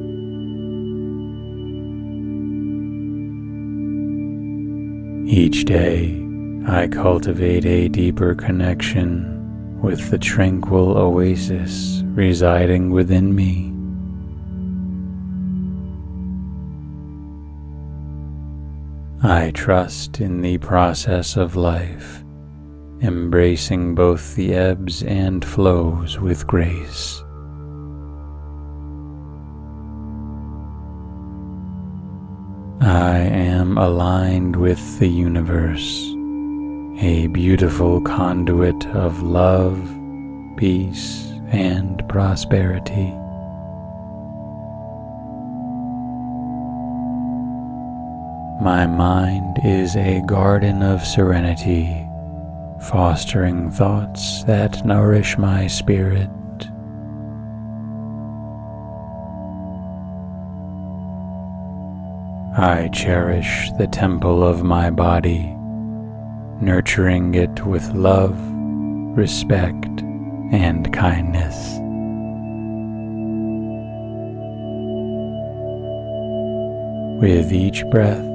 Each 5.27 5.65
day, 5.65 6.17
I 6.65 6.87
cultivate 6.87 7.65
a 7.65 7.89
deeper 7.89 8.33
connection 8.33 9.81
with 9.81 10.09
the 10.09 10.17
tranquil 10.17 10.97
oasis 10.97 12.01
residing 12.05 12.91
within 12.91 13.35
me. 13.35 13.73
I 19.21 19.51
trust 19.51 20.21
in 20.21 20.39
the 20.39 20.59
process 20.59 21.35
of 21.35 21.57
life, 21.57 22.23
embracing 23.01 23.95
both 23.95 24.35
the 24.35 24.53
ebbs 24.53 25.03
and 25.03 25.43
flows 25.43 26.19
with 26.19 26.47
grace. 26.47 27.21
I 32.81 33.17
am 33.17 33.77
aligned 33.77 34.55
with 34.55 34.99
the 34.99 35.07
universe, 35.07 36.11
a 37.01 37.27
beautiful 37.27 38.01
conduit 38.01 38.85
of 38.87 39.23
love, 39.23 39.79
peace, 40.57 41.25
and 41.51 42.07
prosperity. 42.07 43.11
My 48.61 48.87
mind 48.87 49.59
is 49.63 49.95
a 49.95 50.21
garden 50.25 50.81
of 50.81 51.05
serenity, 51.05 52.04
fostering 52.89 53.71
thoughts 53.71 54.43
that 54.43 54.85
nourish 54.85 55.37
my 55.37 55.65
spirit. 55.65 56.29
I 62.57 62.89
cherish 62.93 63.71
the 63.79 63.87
temple 63.87 64.43
of 64.43 64.63
my 64.63 64.91
body, 64.91 65.55
nurturing 66.61 67.33
it 67.33 67.65
with 67.65 67.91
love, 67.93 68.39
respect, 69.17 70.01
and 70.51 70.93
kindness. 70.93 71.79
With 77.19 77.51
each 77.51 77.83
breath, 77.87 78.34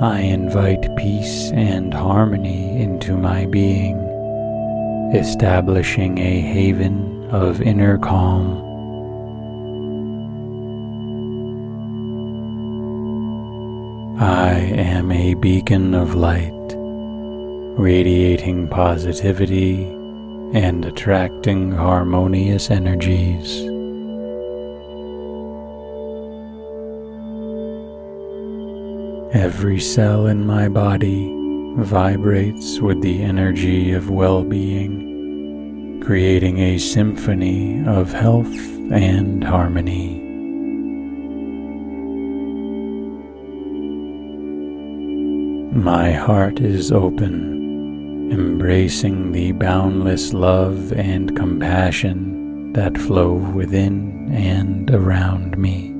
I 0.00 0.20
invite 0.20 0.96
peace 0.96 1.50
and 1.52 1.92
harmony 1.94 2.82
into 2.82 3.16
my 3.16 3.46
being, 3.46 3.98
establishing 5.14 6.18
a 6.18 6.40
haven 6.40 7.28
of 7.30 7.62
inner 7.62 7.98
calm. 7.98 8.70
I 14.20 14.54
am 14.54 15.12
a 15.12 15.34
beacon 15.34 15.94
of 15.94 16.14
light, 16.14 16.52
radiating 17.78 18.68
positivity 18.68 19.84
and 20.54 20.84
attracting 20.84 21.72
harmonious 21.72 22.70
energies. 22.70 23.71
Every 29.32 29.80
cell 29.80 30.26
in 30.26 30.46
my 30.46 30.68
body 30.68 31.32
vibrates 31.78 32.80
with 32.80 33.00
the 33.00 33.22
energy 33.22 33.92
of 33.92 34.10
well 34.10 34.44
being, 34.44 36.02
creating 36.04 36.58
a 36.58 36.76
symphony 36.76 37.82
of 37.86 38.12
health 38.12 38.54
and 38.92 39.42
harmony. 39.42 40.20
My 45.72 46.12
heart 46.12 46.60
is 46.60 46.92
open, 46.92 48.30
embracing 48.30 49.32
the 49.32 49.52
boundless 49.52 50.34
love 50.34 50.92
and 50.92 51.34
compassion 51.34 52.74
that 52.74 52.98
flow 52.98 53.32
within 53.32 54.30
and 54.30 54.90
around 54.90 55.56
me. 55.56 55.91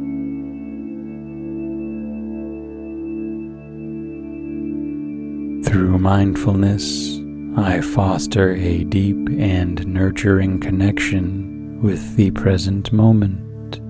Through 5.72 6.00
mindfulness, 6.00 7.18
I 7.56 7.80
foster 7.80 8.54
a 8.54 8.84
deep 8.84 9.16
and 9.38 9.86
nurturing 9.86 10.60
connection 10.60 11.80
with 11.80 12.14
the 12.16 12.30
present 12.32 12.92
moment. 12.92 13.80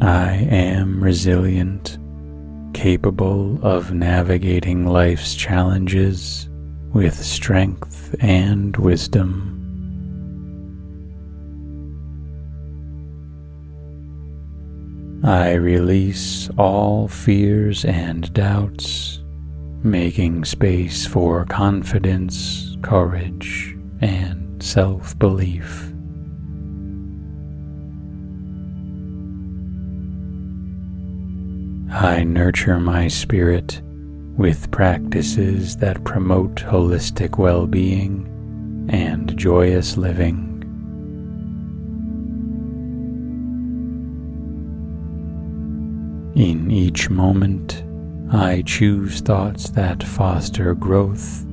I 0.00 0.46
am 0.48 1.02
resilient, 1.02 1.98
capable 2.72 3.58
of 3.66 3.92
navigating 3.92 4.86
life's 4.86 5.34
challenges 5.34 6.48
with 6.92 7.16
strength 7.16 8.14
and 8.20 8.76
wisdom. 8.76 9.65
I 15.26 15.54
release 15.54 16.48
all 16.56 17.08
fears 17.08 17.84
and 17.84 18.32
doubts, 18.32 19.24
making 19.82 20.44
space 20.44 21.04
for 21.04 21.44
confidence, 21.46 22.76
courage, 22.80 23.76
and 24.00 24.62
self 24.62 25.18
belief. 25.18 25.92
I 31.92 32.22
nurture 32.22 32.78
my 32.78 33.08
spirit 33.08 33.82
with 34.36 34.70
practices 34.70 35.76
that 35.78 36.04
promote 36.04 36.54
holistic 36.54 37.36
well 37.36 37.66
being 37.66 38.88
and 38.92 39.36
joyous 39.36 39.96
living. 39.96 40.45
In 46.36 46.70
each 46.70 47.08
moment, 47.08 47.82
I 48.30 48.62
choose 48.66 49.22
thoughts 49.22 49.70
that 49.70 50.02
foster 50.02 50.74
growth, 50.74 51.46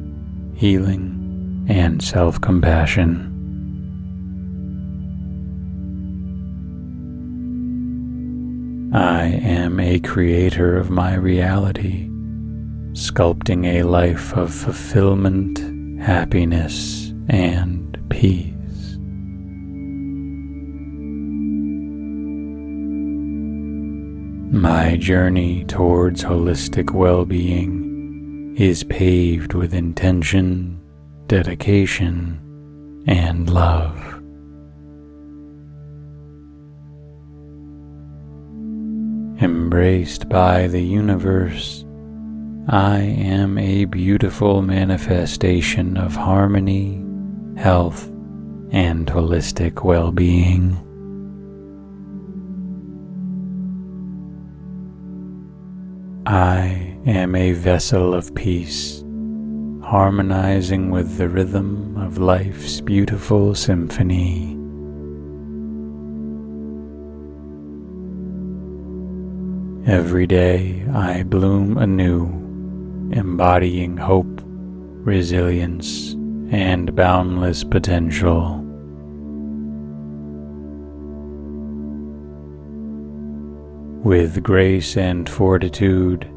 healing, 0.55 1.65
and 1.69 2.03
self 2.03 2.41
compassion. 2.41 3.29
I 8.93 9.23
am 9.23 9.79
a 9.79 10.01
creator 10.01 10.75
of 10.75 10.89
my 10.89 11.15
reality, 11.15 12.09
sculpting 12.91 13.65
a 13.65 13.83
life 13.83 14.33
of 14.35 14.53
fulfillment, 14.53 16.01
happiness, 16.01 17.13
and 17.29 17.97
peace. 18.09 18.52
My 24.53 24.97
journey 24.97 25.65
towards 25.65 26.23
holistic 26.23 26.93
well 26.93 27.25
being 27.25 28.55
is 28.55 28.83
paved 28.83 29.55
with 29.55 29.73
intention, 29.73 30.79
dedication, 31.25 32.39
and 33.07 33.49
love. 33.49 33.97
Embraced 39.41 40.29
by 40.29 40.67
the 40.67 40.83
universe, 40.83 41.83
I 42.67 42.99
am 42.99 43.57
a 43.57 43.85
beautiful 43.85 44.61
manifestation 44.61 45.97
of 45.97 46.15
harmony, 46.15 47.03
health, 47.57 48.07
and 48.69 49.07
holistic 49.07 49.83
well 49.83 50.11
being. 50.11 50.77
I 56.25 56.95
am 57.05 57.35
a 57.35 57.51
vessel 57.51 58.13
of 58.13 58.33
peace, 58.33 59.03
harmonizing 59.83 60.89
with 60.89 61.17
the 61.17 61.27
rhythm 61.27 61.97
of 61.97 62.17
life's 62.17 62.79
beautiful 62.79 63.53
symphony. 63.55 64.57
Every 69.85 70.25
day 70.25 70.85
I 70.93 71.23
bloom 71.23 71.77
anew, 71.77 72.27
embodying 73.11 73.97
hope, 73.97 74.41
resilience, 74.45 76.13
and 76.51 76.95
boundless 76.95 77.65
potential. 77.65 78.62
With 84.03 84.43
grace 84.43 84.97
and 84.97 85.29
fortitude, 85.29 86.29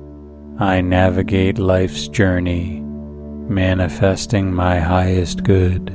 I 0.57 0.81
navigate 0.83 1.59
life's 1.59 2.07
journey, 2.07 2.79
manifesting 2.79 4.55
my 4.55 4.79
highest 4.79 5.43
good. 5.43 5.91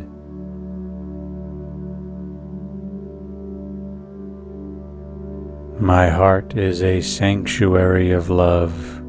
My 5.79 6.10
heart 6.10 6.57
is 6.57 6.84
a 6.84 6.99
sanctuary 6.99 8.12
of 8.12 8.29
love, 8.29 8.99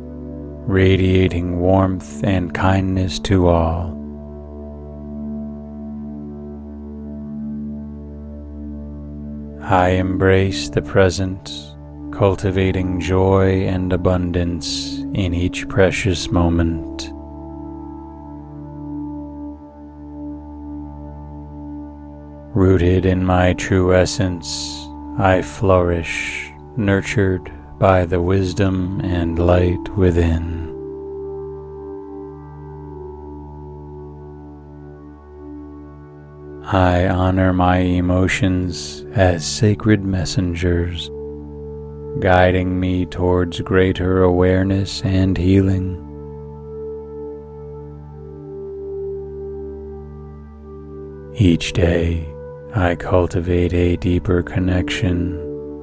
radiating 0.69 1.59
warmth 1.59 2.23
and 2.23 2.55
kindness 2.55 3.19
to 3.19 3.49
all. 3.49 3.99
I 9.61 9.89
embrace 9.89 10.69
the 10.69 10.83
present 10.83 11.72
cultivating 12.13 13.01
joy 13.01 13.67
and 13.67 13.93
abundance 13.93 14.99
in 15.15 15.35
each 15.35 15.69
precious 15.69 16.31
moment. 16.31 17.11
Rooted 22.55 23.07
in 23.07 23.25
my 23.25 23.55
true 23.55 23.95
essence, 23.95 24.87
I 25.19 25.43
flourish, 25.43 26.51
nurtured 26.77 27.51
by 27.79 28.05
the 28.05 28.21
wisdom 28.21 29.01
and 29.01 29.39
light 29.39 29.89
within. 29.97 30.63
I 36.65 37.09
honor 37.09 37.53
my 37.53 37.79
emotions 37.79 39.05
as 39.15 39.45
sacred 39.45 40.05
messengers, 40.05 41.11
guiding 42.21 42.79
me 42.79 43.07
towards 43.07 43.61
greater 43.61 44.23
awareness 44.23 45.03
and 45.03 45.37
healing. 45.37 45.99
Each 51.35 51.73
day, 51.73 52.29
I 52.75 52.95
cultivate 52.95 53.73
a 53.75 53.97
deeper 53.97 54.43
connection 54.43 55.39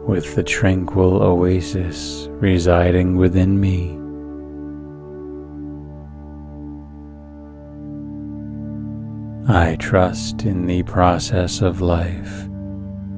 with 0.05 0.35
the 0.35 0.43
tranquil 0.43 1.21
oasis 1.21 2.27
residing 2.31 3.15
within 3.15 3.59
me. 3.59 3.95
I 9.47 9.75
trust 9.77 10.43
in 10.43 10.67
the 10.67 10.83
process 10.83 11.61
of 11.61 11.81
life, 11.81 12.48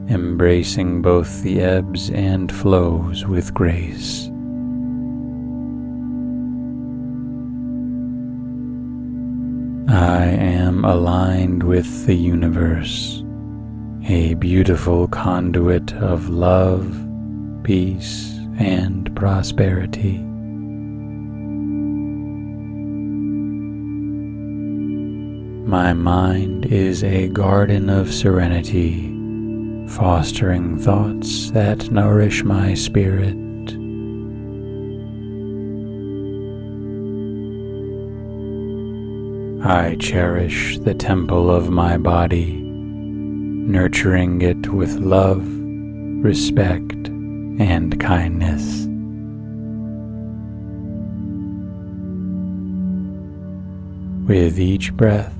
embracing 0.10 1.02
both 1.02 1.42
the 1.44 1.62
ebbs 1.62 2.10
and 2.10 2.52
flows 2.52 3.26
with 3.26 3.54
grace. 3.54 4.28
I 9.88 10.24
am 10.26 10.86
aligned 10.86 11.64
with 11.64 12.06
the 12.06 12.16
universe, 12.16 13.24
a 14.08 14.36
beautiful 14.36 15.08
conduit 15.10 15.94
of 15.96 16.30
love, 16.30 16.96
peace, 17.64 18.32
and 18.58 19.14
prosperity. 19.16 20.20
My 25.68 25.94
mind 25.94 26.66
is 26.66 27.04
a 27.04 27.28
garden 27.30 27.90
of 27.90 28.14
serenity, 28.14 29.11
fostering 29.92 30.78
thoughts 30.78 31.52
that 31.52 31.92
nourish 31.92 32.44
my 32.44 32.74
spirit. 32.74 33.36
I 39.66 39.96
cherish 40.00 40.80
the 40.80 40.94
temple 40.94 41.52
of 41.52 41.70
my 41.70 41.98
body, 41.98 42.54
nurturing 42.54 44.42
it 44.42 44.70
with 44.70 44.94
love, 44.94 45.46
respect, 46.24 47.08
and 47.10 48.00
kindness. 48.00 48.88
With 54.28 54.58
each 54.58 54.94
breath, 54.94 55.36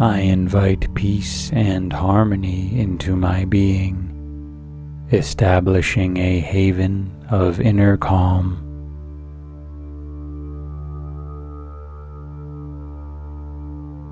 I 0.00 0.20
invite 0.20 0.94
peace 0.94 1.52
and 1.52 1.92
harmony 1.92 2.80
into 2.80 3.16
my 3.16 3.44
being, 3.44 5.06
establishing 5.12 6.16
a 6.16 6.40
haven 6.40 7.14
of 7.28 7.60
inner 7.60 7.98
calm. 7.98 8.56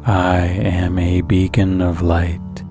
I 0.04 0.40
am 0.40 0.98
a 0.98 1.22
beacon 1.22 1.80
of 1.80 2.02
light, 2.02 2.62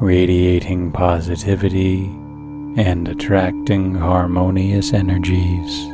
radiating 0.00 0.92
positivity 0.92 2.06
and 2.80 3.06
attracting 3.06 3.96
harmonious 3.96 4.94
energies. 4.94 5.93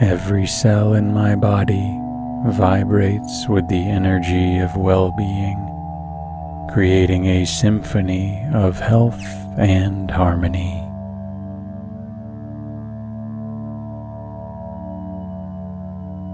Every 0.00 0.46
cell 0.46 0.94
in 0.94 1.12
my 1.12 1.34
body 1.34 1.98
vibrates 2.46 3.48
with 3.48 3.66
the 3.66 3.82
energy 3.82 4.58
of 4.58 4.76
well 4.76 5.10
being, 5.10 5.58
creating 6.72 7.26
a 7.26 7.44
symphony 7.44 8.40
of 8.54 8.78
health 8.78 9.20
and 9.58 10.08
harmony. 10.08 10.80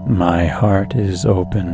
My 0.07 0.45
heart 0.45 0.93
is 0.93 1.25
open, 1.25 1.69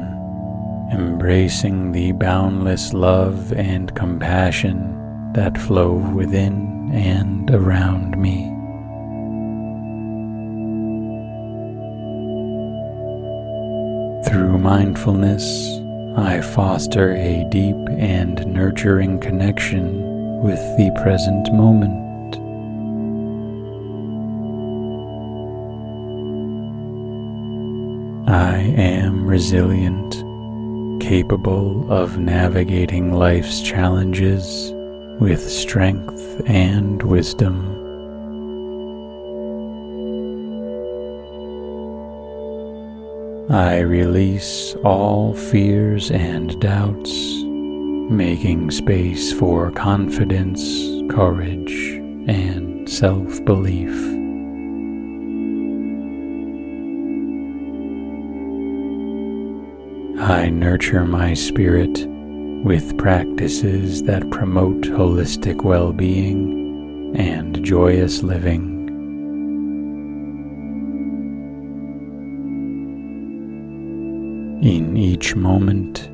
embracing 0.94 1.92
the 1.92 2.14
boundless 2.14 2.94
love 2.94 3.52
and 3.52 3.94
compassion 3.96 5.34
that 5.34 5.58
flow 5.58 5.92
within 5.92 6.90
and 6.94 7.52
around 7.52 8.18
me. 8.18 8.51
Through 14.26 14.60
mindfulness, 14.60 15.80
I 16.16 16.42
foster 16.42 17.14
a 17.16 17.44
deep 17.50 17.76
and 17.98 18.46
nurturing 18.46 19.20
connection 19.20 20.42
with 20.44 20.60
the 20.78 20.92
present 21.02 21.52
moment. 21.54 22.36
I 28.30 28.58
am 28.60 29.26
resilient, 29.26 30.14
capable 31.02 31.92
of 31.92 32.20
navigating 32.20 33.14
life's 33.14 33.62
challenges 33.62 34.72
with 35.20 35.42
strength 35.42 36.42
and 36.46 37.02
wisdom. 37.02 37.81
I 43.52 43.80
release 43.80 44.76
all 44.86 45.34
fears 45.34 46.10
and 46.10 46.58
doubts, 46.62 47.12
making 48.10 48.72
space 48.72 49.34
for 49.34 49.72
confidence, 49.72 50.64
courage, 51.14 51.74
and 52.30 52.90
self 52.90 53.44
belief. 53.44 53.92
I 60.22 60.48
nurture 60.50 61.04
my 61.04 61.34
spirit 61.34 62.08
with 62.64 62.98
practices 62.98 64.04
that 64.04 64.32
promote 64.32 64.84
holistic 64.84 65.66
well 65.66 65.92
being 65.92 67.14
and 67.18 67.62
joyous 67.66 68.24
living. 68.24 68.71
In 74.62 74.96
each 74.96 75.36
moment, 75.36 76.08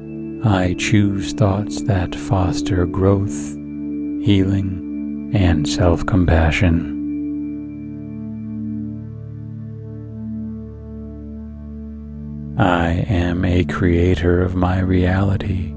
I 0.46 0.74
choose 0.78 1.34
thoughts 1.34 1.82
that 1.82 2.16
foster 2.16 2.86
growth, 2.86 3.54
healing, 4.24 5.32
and 5.36 5.68
self 5.68 6.06
compassion. 6.06 6.94
I 12.58 13.06
am 13.10 13.44
a 13.44 13.66
creator 13.66 14.42
of 14.42 14.56
my 14.56 14.80
reality, 14.80 15.74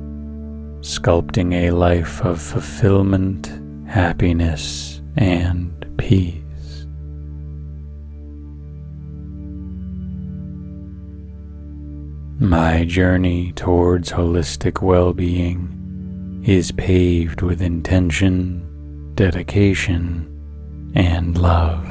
sculpting 0.78 1.52
a 1.52 1.72
life 1.72 2.24
of 2.24 2.40
fulfillment, 2.40 3.50
happiness, 3.88 5.02
and 5.16 5.84
peace. 5.98 6.39
My 12.50 12.84
journey 12.84 13.52
towards 13.52 14.10
holistic 14.10 14.82
well 14.82 15.12
being 15.12 16.42
is 16.44 16.72
paved 16.72 17.42
with 17.42 17.62
intention, 17.62 19.12
dedication, 19.14 20.26
and 20.96 21.38
love. 21.38 21.86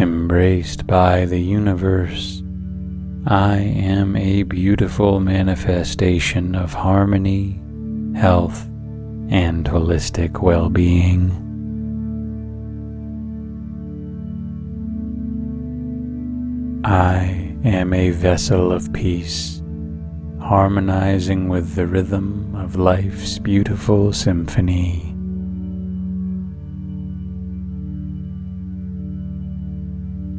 embraced 0.00 0.86
by 0.86 1.26
the 1.26 1.38
universe, 1.38 2.42
I 3.26 3.58
am 3.58 4.16
a 4.16 4.44
beautiful 4.44 5.20
manifestation 5.20 6.54
of 6.54 6.72
harmony, 6.72 7.60
health, 8.16 8.64
and 9.28 9.66
holistic 9.66 10.40
well 10.40 10.70
being. 10.70 11.49
I 16.90 17.54
am 17.62 17.94
a 17.94 18.10
vessel 18.10 18.72
of 18.72 18.92
peace, 18.92 19.62
harmonizing 20.40 21.48
with 21.48 21.76
the 21.76 21.86
rhythm 21.86 22.52
of 22.56 22.74
life's 22.74 23.38
beautiful 23.38 24.12
symphony. 24.12 25.14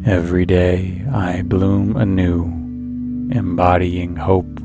Every 0.05 0.45
day 0.45 1.05
I 1.09 1.43
bloom 1.43 1.95
anew, 1.95 2.43
embodying 3.33 4.17
hope, 4.17 4.59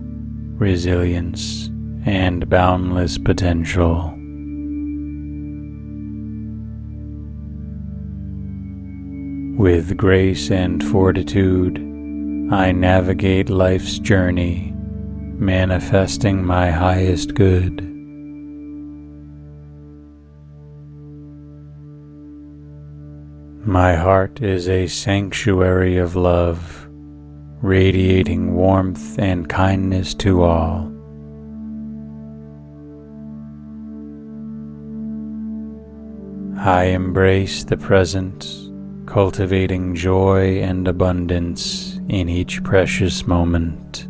resilience, 0.59 1.70
and 2.05 2.49
boundless 2.51 3.16
potential. 3.16 4.16
With 9.57 9.96
grace 9.96 10.50
and 10.50 10.84
fortitude, 10.84 11.78
I 12.52 12.72
navigate 12.72 13.48
life's 13.48 13.98
journey, 13.98 14.74
manifesting 14.76 16.44
my 16.44 16.70
highest 16.70 17.34
good. 17.34 17.80
My 23.66 23.94
heart 23.94 24.42
is 24.42 24.68
a 24.68 24.88
sanctuary 24.88 25.96
of 25.96 26.16
love, 26.16 26.86
radiating 27.62 28.54
warmth 28.54 29.18
and 29.18 29.48
kindness 29.48 30.12
to 30.16 30.42
all. 30.42 30.92
I 36.59 36.84
embrace 36.88 37.64
the 37.64 37.78
present, 37.78 38.66
cultivating 39.07 39.94
joy 39.94 40.59
and 40.61 40.86
abundance 40.86 41.98
in 42.09 42.28
each 42.28 42.62
precious 42.62 43.26
moment. 43.26 44.09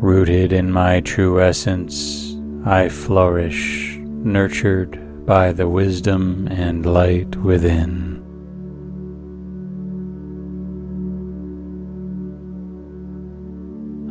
Rooted 0.00 0.52
in 0.52 0.70
my 0.70 1.00
true 1.00 1.42
essence, 1.42 2.36
I 2.64 2.88
flourish 2.88 3.98
nurtured 4.00 5.26
by 5.26 5.52
the 5.52 5.68
wisdom 5.68 6.48
and 6.50 6.86
light 6.86 7.34
within. 7.36 8.08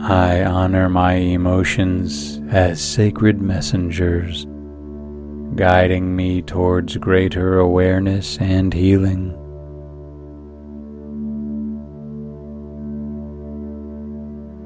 I 0.01 0.43
honor 0.43 0.89
my 0.89 1.13
emotions 1.13 2.39
as 2.49 2.79
sacred 2.79 3.41
messengers, 3.41 4.45
guiding 5.58 6.16
me 6.16 6.41
towards 6.41 6.95
greater 6.97 7.60
awareness 7.60 8.38
and 8.38 8.74
healing. 8.74 9.34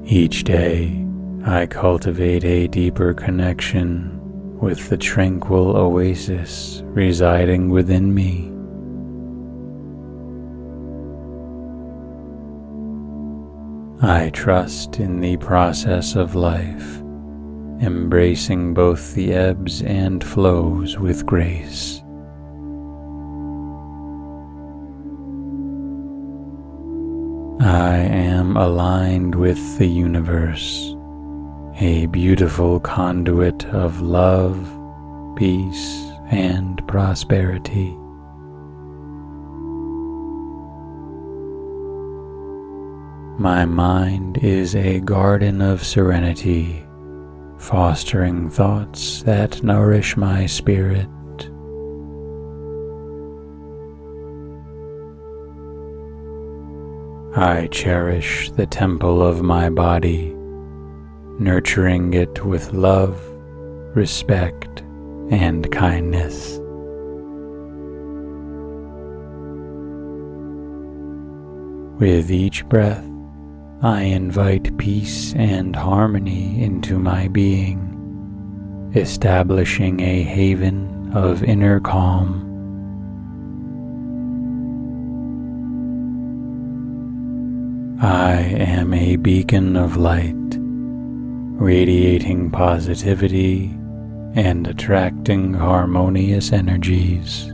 Each 0.04 0.44
day, 0.44 1.04
I 1.44 1.66
cultivate 1.66 2.44
a 2.44 2.68
deeper 2.68 3.14
connection 3.14 4.20
with 4.60 4.90
the 4.90 4.98
tranquil 4.98 5.76
oasis 5.76 6.82
residing 6.84 7.70
within 7.70 8.14
me. 8.14 8.50
I 14.02 14.30
trust 14.30 15.00
in 15.00 15.20
the 15.20 15.38
process 15.38 16.16
of 16.16 16.34
life, 16.34 17.01
embracing 17.82 18.72
both 18.72 19.14
the 19.14 19.34
ebbs 19.34 19.82
and 19.82 20.22
flows 20.22 20.98
with 20.98 21.26
grace. 21.26 22.02
I 27.60 27.96
am 27.96 28.56
aligned 28.56 29.34
with 29.34 29.78
the 29.78 29.86
universe 29.86 30.96
a 31.80 32.06
beautiful 32.06 32.78
conduit 32.80 33.64
of 33.66 34.00
love, 34.00 34.56
peace, 35.36 36.12
and 36.30 36.86
prosperity. 36.86 37.96
My 43.38 43.64
mind 43.64 44.38
is 44.38 44.76
a 44.76 45.00
garden 45.00 45.60
of 45.60 45.84
serenity, 45.84 46.84
fostering 47.62 48.50
thoughts 48.50 49.22
that 49.22 49.62
nourish 49.62 50.16
my 50.16 50.46
spirit. 50.46 51.08
I 57.36 57.68
cherish 57.70 58.50
the 58.50 58.66
temple 58.66 59.22
of 59.22 59.42
my 59.42 59.70
body 59.70 60.34
nurturing 61.38 62.14
it 62.14 62.44
with 62.44 62.72
love, 62.72 63.16
respect, 63.94 64.80
and 65.30 65.70
kindness. 65.70 66.58
With 72.00 72.30
each 72.32 72.68
breath, 72.68 73.11
I 73.84 74.02
invite 74.02 74.78
peace 74.78 75.34
and 75.34 75.74
harmony 75.74 76.62
into 76.62 77.00
my 77.00 77.26
being, 77.26 78.92
establishing 78.94 79.98
a 79.98 80.22
haven 80.22 81.10
of 81.12 81.42
inner 81.42 81.80
calm. 81.80 82.48
I 88.00 88.34
am 88.34 88.94
a 88.94 89.16
beacon 89.16 89.76
of 89.76 89.96
light 89.96 90.36
radiating 91.62 92.52
positivity 92.52 93.66
and 94.34 94.68
attracting 94.68 95.54
harmonious 95.54 96.52
energies. 96.52 97.51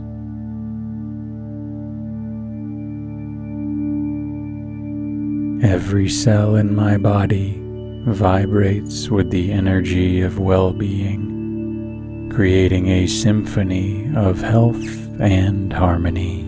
Every 5.61 6.07
cell 6.07 6.55
in 6.55 6.75
my 6.75 6.97
body 6.97 7.61
vibrates 8.05 9.09
with 9.09 9.29
the 9.29 9.51
energy 9.51 10.21
of 10.21 10.39
well 10.39 10.71
being, 10.71 12.31
creating 12.33 12.87
a 12.87 13.07
symphony 13.07 14.09
of 14.15 14.41
health 14.41 14.87
and 15.19 15.73
harmony. 15.73 16.43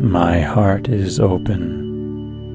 My 0.00 0.40
heart 0.40 0.88
is 0.88 1.18
open 1.18 1.88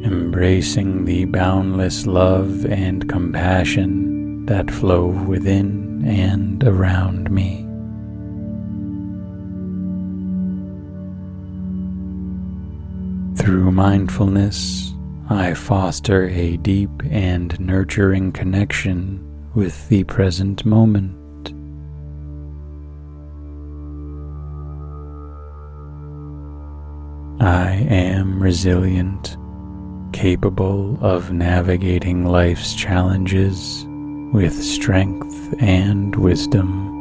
embracing 0.03 1.05
the 1.05 1.25
boundless 1.25 2.05
love 2.05 2.65
and 2.65 3.07
compassion 3.07 4.45
that 4.45 4.69
flow 4.69 5.05
within 5.07 6.03
and 6.05 6.63
around 6.63 7.31
me. 7.31 7.72
Through 13.35 13.71
mindfulness, 13.71 14.93
I 15.29 15.53
foster 15.53 16.27
a 16.29 16.57
deep 16.57 16.91
and 17.09 17.59
nurturing 17.59 18.31
connection 18.31 19.19
with 19.55 19.89
the 19.89 20.03
present 20.03 20.65
moment. 20.65 21.17
I 27.41 27.71
am 27.89 28.41
resilient 28.41 29.35
capable 30.13 30.97
of 31.03 31.33
navigating 31.33 32.25
life's 32.25 32.75
challenges 32.75 33.85
with 34.31 34.53
strength 34.53 35.55
and 35.59 36.15
wisdom. 36.15 36.92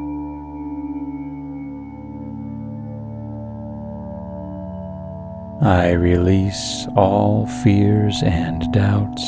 I 5.63 5.93
release 5.93 6.89
all 6.97 7.47
fears 7.47 8.21
and 8.25 8.73
doubts, 8.73 9.23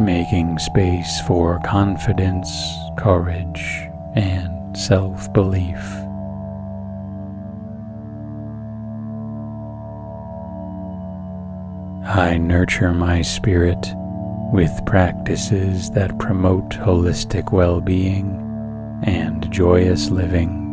making 0.00 0.58
space 0.58 1.20
for 1.20 1.60
confidence, 1.60 2.50
courage, 2.96 3.88
and 4.16 4.76
self 4.76 5.32
belief. 5.32 5.78
I 12.04 12.36
nurture 12.36 12.92
my 12.92 13.22
spirit 13.22 13.94
with 14.52 14.84
practices 14.86 15.88
that 15.92 16.18
promote 16.18 16.70
holistic 16.70 17.52
well 17.52 17.80
being 17.80 18.44
and 19.04 19.48
joyous 19.52 20.10
living. 20.10 20.67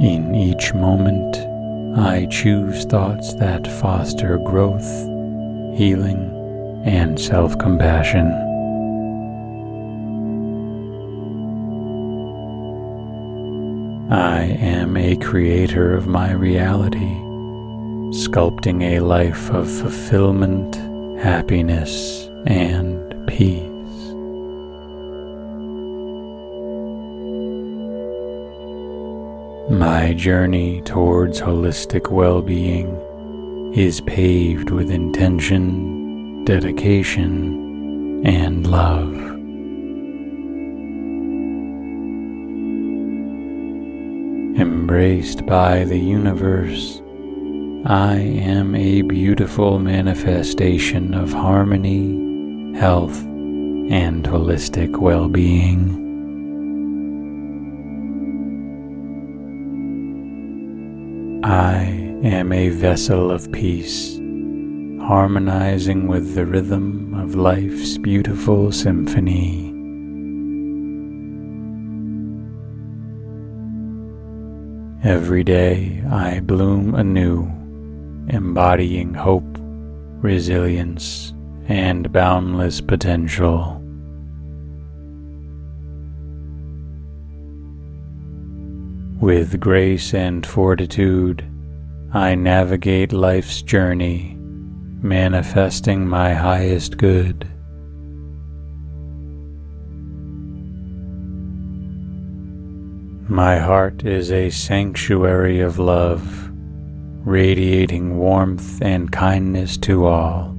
In 0.00 0.32
each 0.32 0.72
moment, 0.74 1.36
I 1.98 2.26
choose 2.26 2.84
thoughts 2.84 3.34
that 3.34 3.66
foster 3.66 4.38
growth, 4.38 4.88
healing, 5.76 6.30
and 6.84 7.18
self 7.18 7.58
compassion. 7.58 8.30
I 14.10 14.42
am 14.60 14.96
a 14.96 15.16
creator 15.16 15.94
of 15.94 16.06
my 16.06 16.30
reality, 16.30 17.16
sculpting 18.14 18.84
a 18.84 19.00
life 19.00 19.50
of 19.50 19.68
fulfillment, 19.68 20.76
happiness, 21.20 22.30
and 22.46 23.26
peace. 23.26 23.67
My 29.70 30.14
journey 30.14 30.80
towards 30.80 31.42
holistic 31.42 32.10
well 32.10 32.40
being 32.40 32.88
is 33.74 34.00
paved 34.00 34.70
with 34.70 34.90
intention, 34.90 36.42
dedication, 36.46 38.24
and 38.26 38.66
love. 38.66 39.12
Embraced 44.58 45.44
by 45.44 45.84
the 45.84 45.98
universe, 45.98 47.02
I 47.84 48.16
am 48.16 48.74
a 48.74 49.02
beautiful 49.02 49.78
manifestation 49.78 51.12
of 51.12 51.30
harmony, 51.34 52.74
health, 52.78 53.20
and 53.22 54.24
holistic 54.24 54.98
well 54.98 55.28
being. 55.28 56.07
I 61.48 61.76
am 62.24 62.52
a 62.52 62.68
vessel 62.68 63.30
of 63.30 63.50
peace, 63.52 64.16
harmonizing 65.00 66.06
with 66.06 66.34
the 66.34 66.44
rhythm 66.44 67.14
of 67.14 67.36
life's 67.36 67.96
beautiful 67.96 68.70
symphony. 68.70 69.68
Every 75.02 75.42
day 75.42 76.04
I 76.10 76.40
bloom 76.40 76.94
anew, 76.94 77.44
embodying 78.28 79.14
hope, 79.14 79.56
resilience, 80.20 81.32
and 81.66 82.12
boundless 82.12 82.82
potential. 82.82 83.77
With 89.20 89.58
grace 89.58 90.14
and 90.14 90.46
fortitude, 90.46 91.44
I 92.12 92.36
navigate 92.36 93.12
life's 93.12 93.62
journey, 93.62 94.36
manifesting 94.38 96.06
my 96.06 96.34
highest 96.34 96.98
good. 96.98 97.48
My 103.28 103.58
heart 103.58 104.04
is 104.04 104.30
a 104.30 104.50
sanctuary 104.50 105.62
of 105.62 105.80
love, 105.80 106.48
radiating 107.26 108.18
warmth 108.18 108.80
and 108.80 109.10
kindness 109.10 109.76
to 109.78 110.06
all. 110.06 110.54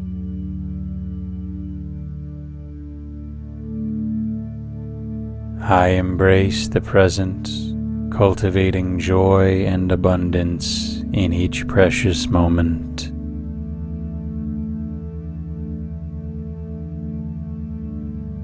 I 5.62 5.91
embrace 5.91 6.68
the 6.68 6.82
present 6.82 7.68
cultivating 8.12 8.99
joy 8.99 9.66
and 9.66 9.91
abundance 9.91 11.01
in 11.14 11.34
each 11.34 11.68
precious 11.68 12.28
moment. 12.28 13.12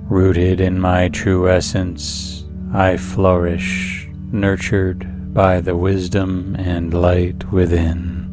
Rooted 0.09 0.61
in 0.61 0.79
my 0.79 1.09
true 1.09 1.49
essence, 1.49 2.45
I 2.73 2.97
flourish, 2.97 4.07
nurtured 4.31 5.33
by 5.33 5.61
the 5.61 5.75
wisdom 5.75 6.55
and 6.57 6.93
light 6.93 7.51
within. 7.51 8.25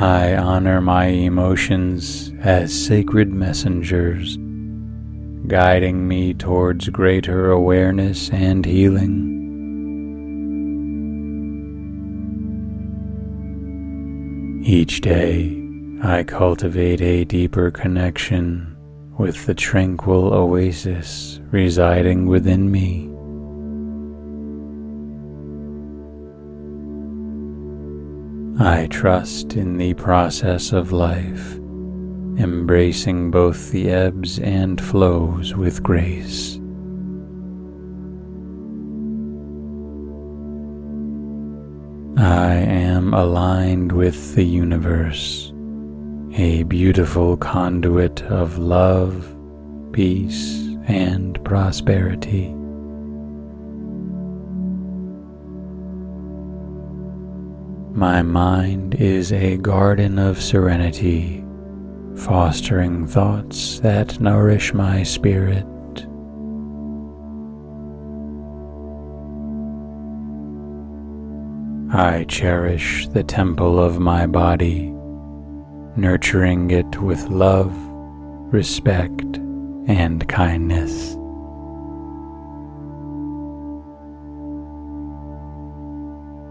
I 0.00 0.36
honor 0.36 0.80
my 0.80 1.06
emotions 1.06 2.32
as 2.40 2.72
sacred 2.72 3.32
messengers 3.32 4.38
guiding 5.48 6.06
me 6.06 6.34
towards 6.34 6.90
greater 6.90 7.50
awareness 7.50 8.30
and 8.30 8.66
healing. 8.66 9.34
Each 14.62 15.00
day, 15.00 15.58
I 16.02 16.22
cultivate 16.24 17.00
a 17.00 17.24
deeper 17.24 17.70
connection 17.70 18.76
with 19.18 19.46
the 19.46 19.54
tranquil 19.54 20.34
oasis 20.34 21.40
residing 21.50 22.26
within 22.26 22.70
me. 22.70 23.06
I 28.60 28.86
trust 28.88 29.54
in 29.54 29.78
the 29.78 29.94
process 29.94 30.72
of 30.72 30.92
life 30.92 31.58
embracing 32.38 33.32
both 33.32 33.72
the 33.72 33.90
ebbs 33.90 34.38
and 34.38 34.80
flows 34.80 35.56
with 35.56 35.82
grace. 35.82 36.54
I 42.16 42.54
am 42.54 43.12
aligned 43.12 43.90
with 43.90 44.36
the 44.36 44.44
universe, 44.44 45.52
a 46.34 46.62
beautiful 46.62 47.36
conduit 47.36 48.22
of 48.22 48.56
love, 48.56 49.36
peace, 49.92 50.60
and 50.86 51.42
prosperity. 51.44 52.54
My 57.94 58.22
mind 58.22 58.94
is 58.94 59.32
a 59.32 59.56
garden 59.56 60.20
of 60.20 60.40
serenity 60.40 61.44
fostering 62.18 63.06
thoughts 63.06 63.78
that 63.80 64.20
nourish 64.20 64.74
my 64.74 65.02
spirit. 65.02 65.66
I 71.90 72.24
cherish 72.28 73.08
the 73.08 73.22
temple 73.22 73.80
of 73.80 73.98
my 73.98 74.26
body, 74.26 74.92
nurturing 75.96 76.70
it 76.70 77.00
with 77.00 77.28
love, 77.28 77.74
respect, 78.52 79.38
and 79.86 80.28
kindness. 80.28 81.14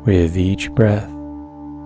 With 0.06 0.38
each 0.38 0.72
breath, 0.72 1.17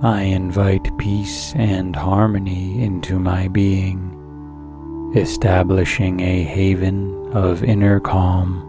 I 0.04 0.24
invite 0.24 0.98
peace 0.98 1.54
and 1.56 1.96
harmony 1.96 2.84
into 2.84 3.20
my 3.20 3.48
being, 3.50 5.12
establishing 5.16 6.22
a 6.22 6.42
haven 6.42 7.32
of 7.34 7.64
inner 7.64 8.00
calm. 8.00 8.68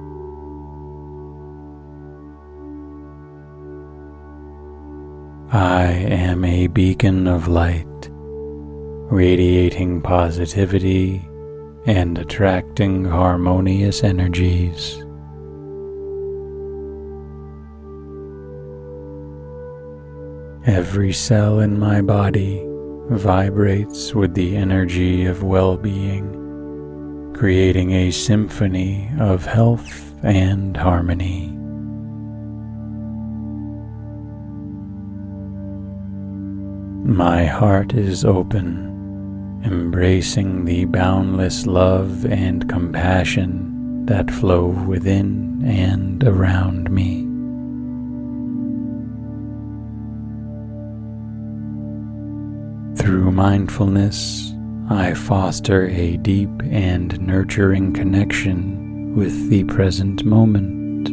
I 5.50 5.84
am 5.84 6.44
a 6.44 6.66
beacon 6.66 7.26
of 7.26 7.48
light, 7.48 8.10
radiating 9.10 10.02
positivity 10.02 11.26
and 11.86 12.18
attracting 12.18 13.06
harmonious 13.06 14.04
energies. 14.04 15.02
Every 20.66 21.12
cell 21.12 21.58
in 21.58 21.76
my 21.76 22.00
body 22.02 22.62
vibrates 23.10 24.14
with 24.14 24.34
the 24.34 24.56
energy 24.56 25.26
of 25.26 25.42
well 25.42 25.76
being, 25.76 27.32
creating 27.36 27.90
a 27.90 28.12
symphony 28.12 29.10
of 29.18 29.44
health 29.44 30.14
and 30.22 30.76
harmony. 30.76 31.48
My 37.12 37.44
heart 37.44 37.94
is 37.94 38.24
open, 38.24 39.60
embracing 39.64 40.64
the 40.64 40.84
boundless 40.84 41.66
love 41.66 42.24
and 42.24 42.68
compassion 42.68 44.06
that 44.06 44.30
flow 44.30 44.66
within 44.66 45.60
and 45.64 46.22
around 46.22 46.88
me. 46.88 47.31
Mindfulness, 53.42 54.54
I 54.88 55.14
foster 55.14 55.88
a 55.88 56.16
deep 56.18 56.48
and 56.70 57.20
nurturing 57.20 57.92
connection 57.92 59.16
with 59.16 59.50
the 59.50 59.64
present 59.64 60.24
moment. 60.24 61.08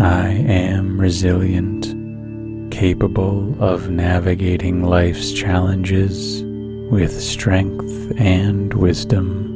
I 0.00 0.28
am 0.30 0.98
resilient, 0.98 2.72
capable 2.72 3.54
of 3.62 3.90
navigating 3.90 4.82
life's 4.82 5.34
challenges 5.34 6.42
with 6.90 7.12
strength 7.20 8.14
and 8.18 8.72
wisdom. 8.72 9.49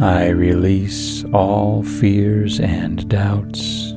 I 0.00 0.28
release 0.28 1.24
all 1.32 1.82
fears 1.82 2.60
and 2.60 3.08
doubts, 3.08 3.94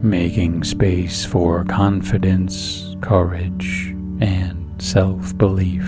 making 0.00 0.62
space 0.62 1.24
for 1.24 1.64
confidence, 1.64 2.94
courage, 3.00 3.88
and 4.20 4.80
self 4.80 5.36
belief. 5.36 5.82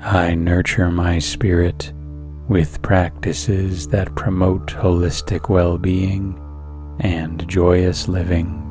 I 0.00 0.36
nurture 0.36 0.92
my 0.92 1.18
spirit 1.18 1.92
with 2.48 2.82
practices 2.82 3.88
that 3.88 4.14
promote 4.14 4.68
holistic 4.68 5.48
well 5.48 5.76
being 5.76 6.38
and 7.00 7.48
joyous 7.48 8.06
living. 8.06 8.63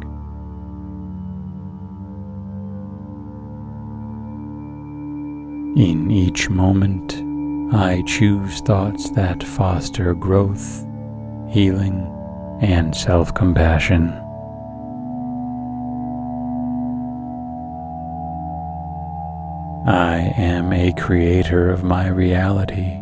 In 5.76 6.11
each 6.11 6.51
moment, 6.51 7.15
I 7.74 8.03
choose 8.05 8.61
thoughts 8.61 9.09
that 9.11 9.41
foster 9.41 10.13
growth, 10.13 10.86
healing, 11.49 12.07
and 12.61 12.95
self 12.95 13.34
compassion. 13.34 14.09
I 19.88 20.32
am 20.38 20.71
a 20.71 20.93
creator 20.93 21.71
of 21.71 21.84
my 21.84 22.07
reality, 22.07 23.01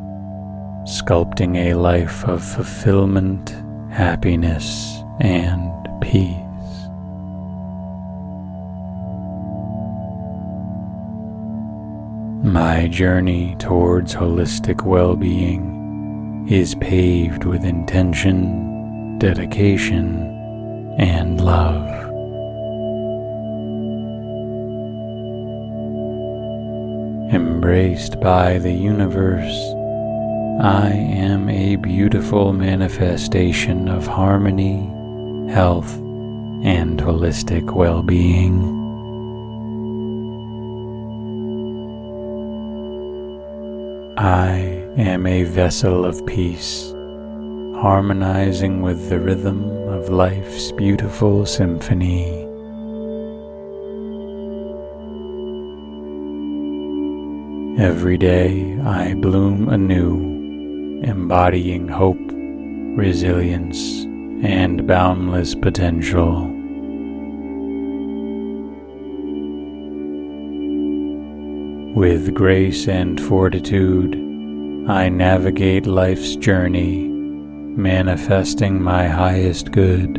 sculpting 0.86 1.58
a 1.58 1.74
life 1.74 2.24
of 2.24 2.42
fulfillment, 2.42 3.54
happiness, 3.90 5.04
and 5.20 5.70
peace. 6.02 6.51
My 12.44 12.88
journey 12.88 13.56
towards 13.60 14.16
holistic 14.16 14.84
well 14.84 15.16
being 15.16 16.48
is 16.50 16.74
paved 16.74 17.44
with 17.44 17.64
intention, 17.64 19.20
dedication, 19.20 20.96
and 20.98 21.40
love. 21.40 21.88
Embraced 27.32 28.20
by 28.20 28.58
the 28.58 28.74
universe, 28.74 29.62
I 30.64 30.90
am 30.94 31.48
a 31.48 31.76
beautiful 31.76 32.54
manifestation 32.54 33.88
of 33.88 34.08
harmony, 34.08 34.78
health, 35.54 35.96
and 36.64 37.00
holistic 37.00 37.72
well 37.76 38.02
being. 38.02 38.81
I 44.22 44.86
am 44.98 45.26
a 45.26 45.46
vessel 45.46 46.06
of 46.06 46.24
peace, 46.28 46.92
harmonizing 47.82 48.84
with 48.84 49.10
the 49.10 49.20
rhythm 49.20 49.64
of 49.90 50.10
life's 50.10 50.72
beautiful 50.74 51.48
symphony. 51.48 52.28
Every 57.84 58.20
day 58.20 58.78
I 58.82 59.16
bloom 59.16 59.70
anew, 59.70 61.02
embodying 61.02 61.88
hope, 61.88 62.22
resilience, 62.96 64.04
and 64.46 64.86
boundless 64.86 65.56
potential. 65.56 66.61
With 71.96 72.34
grace 72.34 72.88
and 72.88 73.20
fortitude, 73.20 74.16
I 74.90 75.10
navigate 75.10 75.86
life's 75.86 76.38
journey, 76.38 77.10
manifesting 77.10 78.82
my 78.82 79.10
highest 79.10 79.74
good. 79.74 80.18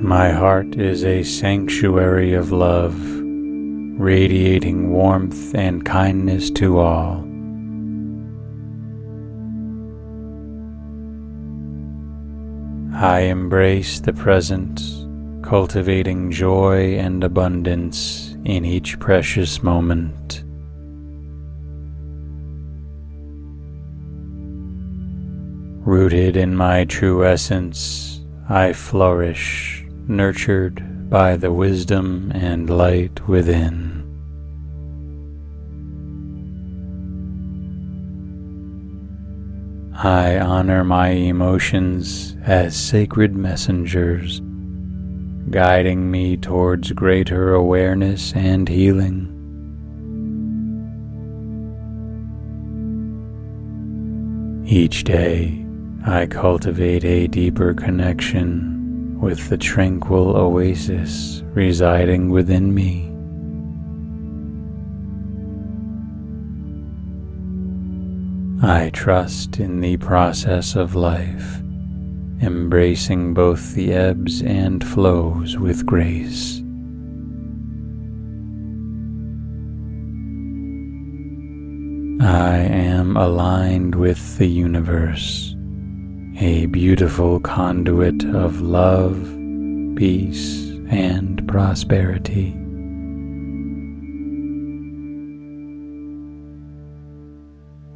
My 0.00 0.30
heart 0.30 0.76
is 0.76 1.02
a 1.02 1.24
sanctuary 1.24 2.34
of 2.34 2.52
love, 2.52 2.96
radiating 3.98 4.92
warmth 4.92 5.56
and 5.56 5.84
kindness 5.84 6.52
to 6.52 6.78
all. 6.78 7.24
I 12.94 13.22
embrace 13.22 13.98
the 13.98 14.12
present 14.12 14.99
cultivating 15.50 16.30
joy 16.30 16.94
and 16.94 17.24
abundance 17.24 18.36
in 18.44 18.64
each 18.64 18.96
precious 19.00 19.64
moment. 19.64 20.44
Rooted 25.84 26.36
in 26.36 26.54
my 26.54 26.84
true 26.84 27.26
essence, 27.26 28.20
I 28.48 28.72
flourish, 28.72 29.84
nurtured 30.06 31.10
by 31.10 31.34
the 31.34 31.52
wisdom 31.52 32.30
and 32.32 32.70
light 32.70 33.26
within. 33.26 34.04
I 39.96 40.38
honor 40.38 40.84
my 40.84 41.08
emotions 41.08 42.36
as 42.46 42.76
sacred 42.76 43.34
messengers 43.34 44.40
guiding 45.50 46.10
me 46.10 46.36
towards 46.36 46.92
greater 46.92 47.54
awareness 47.54 48.32
and 48.34 48.68
healing. 48.68 49.36
Each 54.64 55.02
day, 55.02 55.66
I 56.06 56.26
cultivate 56.26 57.04
a 57.04 57.26
deeper 57.26 57.74
connection 57.74 59.18
with 59.20 59.48
the 59.48 59.58
tranquil 59.58 60.36
oasis 60.36 61.42
residing 61.52 62.30
within 62.30 62.72
me. 62.72 63.08
I 68.62 68.90
trust 68.90 69.58
in 69.58 69.80
the 69.80 69.96
process 69.96 70.76
of 70.76 70.94
life 70.94 71.60
embracing 72.42 73.34
both 73.34 73.74
the 73.74 73.92
ebbs 73.92 74.40
and 74.42 74.82
flows 74.86 75.58
with 75.58 75.84
grace. 75.84 76.62
I 82.22 82.56
am 82.56 83.16
aligned 83.16 83.94
with 83.94 84.38
the 84.38 84.46
universe, 84.46 85.54
a 86.38 86.66
beautiful 86.66 87.40
conduit 87.40 88.24
of 88.24 88.62
love, 88.62 89.18
peace, 89.96 90.70
and 90.88 91.46
prosperity. 91.46 92.54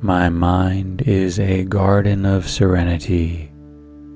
My 0.02 0.28
mind 0.28 1.02
is 1.06 1.38
a 1.38 1.64
garden 1.64 2.26
of 2.26 2.48
serenity 2.48 3.50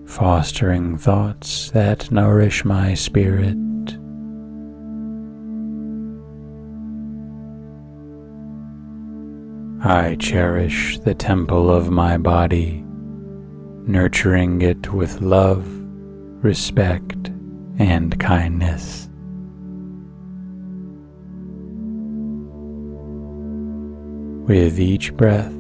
fostering 0.09 0.97
thoughts 0.97 1.71
that 1.73 2.11
nourish 2.11 2.65
my 2.65 2.95
spirit. 2.95 3.57
I 9.85 10.17
cherish 10.19 10.99
the 11.01 11.15
temple 11.15 11.71
of 11.71 11.91
my 11.91 12.17
body, 12.17 12.83
nurturing 13.87 14.63
it 14.63 14.93
with 14.95 15.21
love, 15.21 15.69
respect, 16.43 17.29
and 17.79 18.19
kindness. 18.19 19.11
With 24.49 24.81
each 24.81 25.15
breath, 25.15 25.58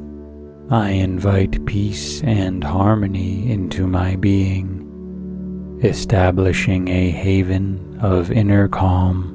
I 0.71 0.91
invite 0.91 1.65
peace 1.65 2.23
and 2.23 2.63
harmony 2.63 3.51
into 3.51 3.87
my 3.87 4.17
being, 4.17 5.81
establishing 5.83 6.89
a 6.89 7.11
haven 7.11 7.99
of 8.03 8.31
inner 8.31 8.69
calm. 8.69 9.35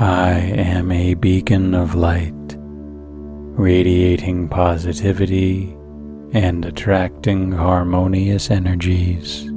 I 0.00 0.32
am 0.32 0.90
a 0.90 1.14
beacon 1.14 1.76
of 1.76 1.94
light, 1.94 2.56
radiating 2.58 4.48
positivity 4.48 5.76
and 6.32 6.64
attracting 6.64 7.52
harmonious 7.52 8.50
energies. 8.50 9.47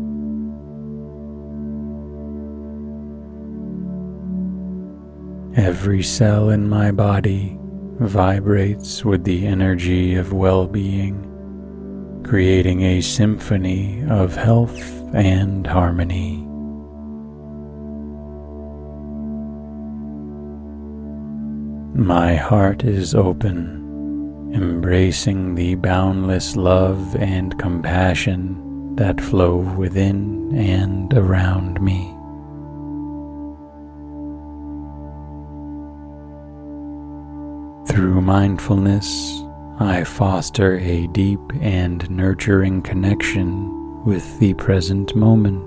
Every 5.56 6.02
cell 6.02 6.50
in 6.50 6.70
my 6.70 6.92
body 6.92 7.58
vibrates 8.00 9.04
with 9.04 9.26
the 9.26 9.46
energy 9.46 10.16
of 10.16 10.32
well 10.32 10.66
being, 10.66 12.22
creating 12.24 12.84
a 12.84 13.02
symphony 13.02 14.02
of 14.10 14.34
health 14.38 14.82
and 15.14 15.68
harmony. 15.68 16.38
My 22.00 22.36
heart 22.36 22.86
is 22.86 23.14
open, 23.14 24.54
embracing 24.56 25.56
the 25.56 25.76
boundless 25.76 26.56
love 26.56 27.14
and 27.18 27.60
compassion 27.60 28.96
that 28.96 29.20
flow 29.20 29.58
within 29.58 30.56
and 30.56 31.14
around 31.14 31.82
me. 31.82 32.16
Through 37.92 38.22
mindfulness, 38.22 39.44
I 39.78 40.06
foster 40.06 40.78
a 40.78 41.08
deep 41.08 41.42
and 41.60 42.10
nurturing 42.10 42.84
connection 42.84 44.06
with 44.06 44.40
the 44.40 44.54
present 44.54 45.14
moment. 45.14 45.62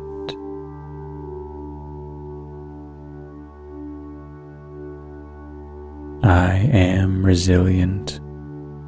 I 6.25 6.55
am 6.73 7.27
resilient, 7.27 8.21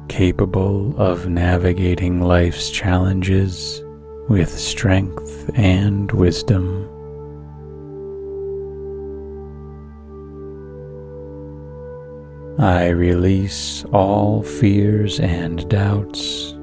capable 0.09 0.99
of 0.99 1.29
navigating 1.29 2.21
life's 2.21 2.71
challenges 2.71 3.83
with 4.29 4.49
strength 4.49 5.51
and 5.53 6.11
wisdom. 6.11 6.86
I 12.59 12.87
release 12.87 13.85
all 13.93 14.41
fears 14.41 15.19
and 15.19 15.69
doubts, 15.69 16.55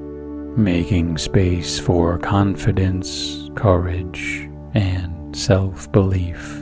making 0.57 1.17
space 1.19 1.79
for 1.79 2.17
confidence, 2.17 3.49
courage, 3.55 4.49
and 4.73 5.33
self 5.33 5.89
belief. 5.93 6.61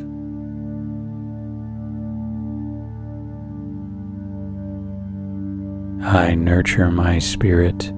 I 6.06 6.36
nurture 6.36 6.92
my 6.92 7.18
spirit 7.18 7.92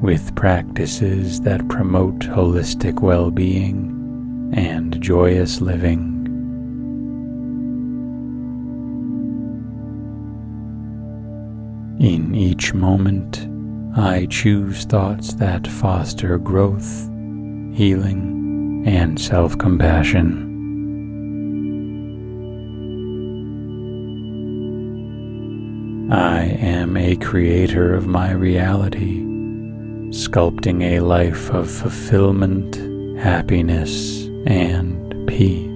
with 0.00 0.36
practices 0.36 1.40
that 1.40 1.68
promote 1.68 2.20
holistic 2.20 3.00
well 3.00 3.32
being 3.32 4.52
and 4.54 5.00
joyous 5.02 5.60
living. 5.60 6.15
In 11.98 12.34
each 12.34 12.74
moment, 12.74 13.48
I 13.96 14.26
choose 14.26 14.84
thoughts 14.84 15.32
that 15.34 15.66
foster 15.66 16.36
growth, 16.36 17.08
healing, 17.74 18.84
and 18.86 19.18
self 19.18 19.56
compassion. 19.56 20.42
I 26.12 26.42
am 26.44 26.98
a 26.98 27.16
creator 27.16 27.94
of 27.94 28.06
my 28.06 28.30
reality, 28.30 29.22
sculpting 30.10 30.82
a 30.82 31.00
life 31.00 31.50
of 31.50 31.70
fulfillment, 31.70 32.76
happiness, 33.18 34.26
and 34.46 35.26
peace. 35.26 35.75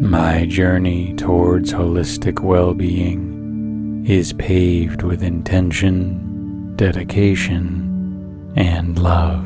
My 0.00 0.46
journey 0.46 1.12
towards 1.14 1.72
holistic 1.72 2.38
well 2.40 2.72
being 2.72 4.06
is 4.06 4.32
paved 4.32 5.02
with 5.02 5.24
intention, 5.24 6.76
dedication, 6.76 8.52
and 8.54 8.96
love. 8.96 9.44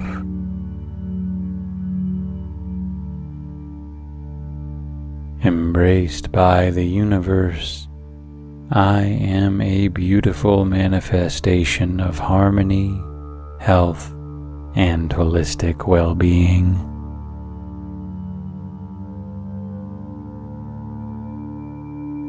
Embraced 5.43 6.31
by 6.31 6.71
the 6.71 6.85
universe, 6.85 7.89
I 8.71 9.05
am 9.05 9.63
a 9.63 9.89
beautiful 9.89 10.67
manifestation 10.67 11.99
of 11.99 12.19
harmony, 12.19 12.95
health, 13.59 14.11
and 14.75 15.09
holistic 15.09 15.87
well 15.89 16.15
being. 16.15 16.92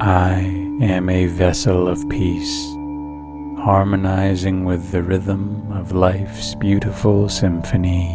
I 0.06 0.40
am 0.82 1.08
a 1.08 1.28
vessel 1.28 1.88
of 1.88 2.10
peace, 2.10 2.66
harmonizing 3.64 4.66
with 4.66 4.92
the 4.92 5.02
rhythm 5.02 5.72
of 5.72 5.94
life's 5.94 6.56
beautiful 6.56 7.30
symphony. 7.30 8.10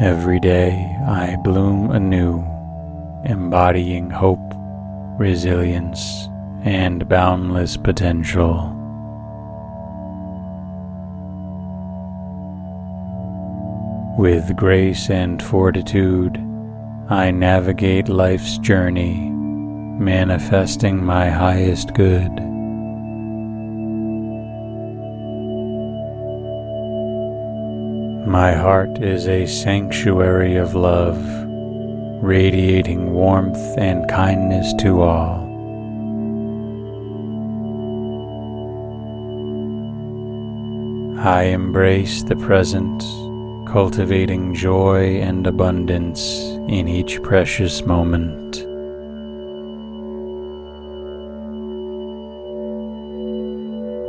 Every 0.00 0.40
day 0.40 0.98
I 1.06 1.36
bloom 1.44 1.92
anew, 1.92 2.44
embodying 3.24 4.10
hope, 4.10 4.52
resilience, 5.20 6.28
and 6.64 7.08
boundless 7.08 7.76
potential. 7.76 8.81
With 14.18 14.54
grace 14.56 15.08
and 15.08 15.42
fortitude, 15.42 16.36
I 17.08 17.30
navigate 17.30 18.10
life's 18.10 18.58
journey, 18.58 19.30
manifesting 19.30 21.02
my 21.02 21.30
highest 21.30 21.94
good. 21.94 22.30
My 28.28 28.52
heart 28.52 28.98
is 29.02 29.26
a 29.28 29.46
sanctuary 29.46 30.56
of 30.56 30.74
love, 30.74 31.18
radiating 32.22 33.14
warmth 33.14 33.78
and 33.78 34.06
kindness 34.10 34.74
to 34.80 35.00
all. 35.00 35.40
I 41.18 41.44
embrace 41.44 42.22
the 42.24 42.36
present 42.36 43.02
cultivating 43.72 44.52
joy 44.52 45.18
and 45.22 45.46
abundance 45.46 46.20
in 46.68 46.86
each 46.86 47.22
precious 47.22 47.86
moment. 47.86 48.66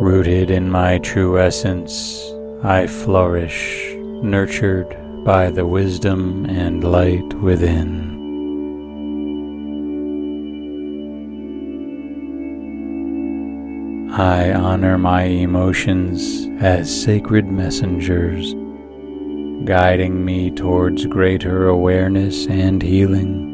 Rooted 0.02 0.52
in 0.52 0.70
my 0.70 0.98
true 0.98 1.40
essence, 1.40 2.22
I 2.62 2.88
flourish, 2.88 3.94
nurtured 4.22 4.98
by 5.24 5.50
the 5.50 5.66
wisdom 5.66 6.46
and 6.50 6.84
light 6.84 7.34
within. 7.36 8.12
I 14.12 14.52
honor 14.52 14.98
my 14.98 15.24
emotions 15.24 16.50
as 16.62 17.04
sacred 17.04 17.50
messengers 17.50 18.54
guiding 19.66 20.26
me 20.26 20.52
towards 20.52 21.06
greater 21.06 21.68
awareness 21.68 22.48
and 22.48 22.82
healing. 22.82 23.52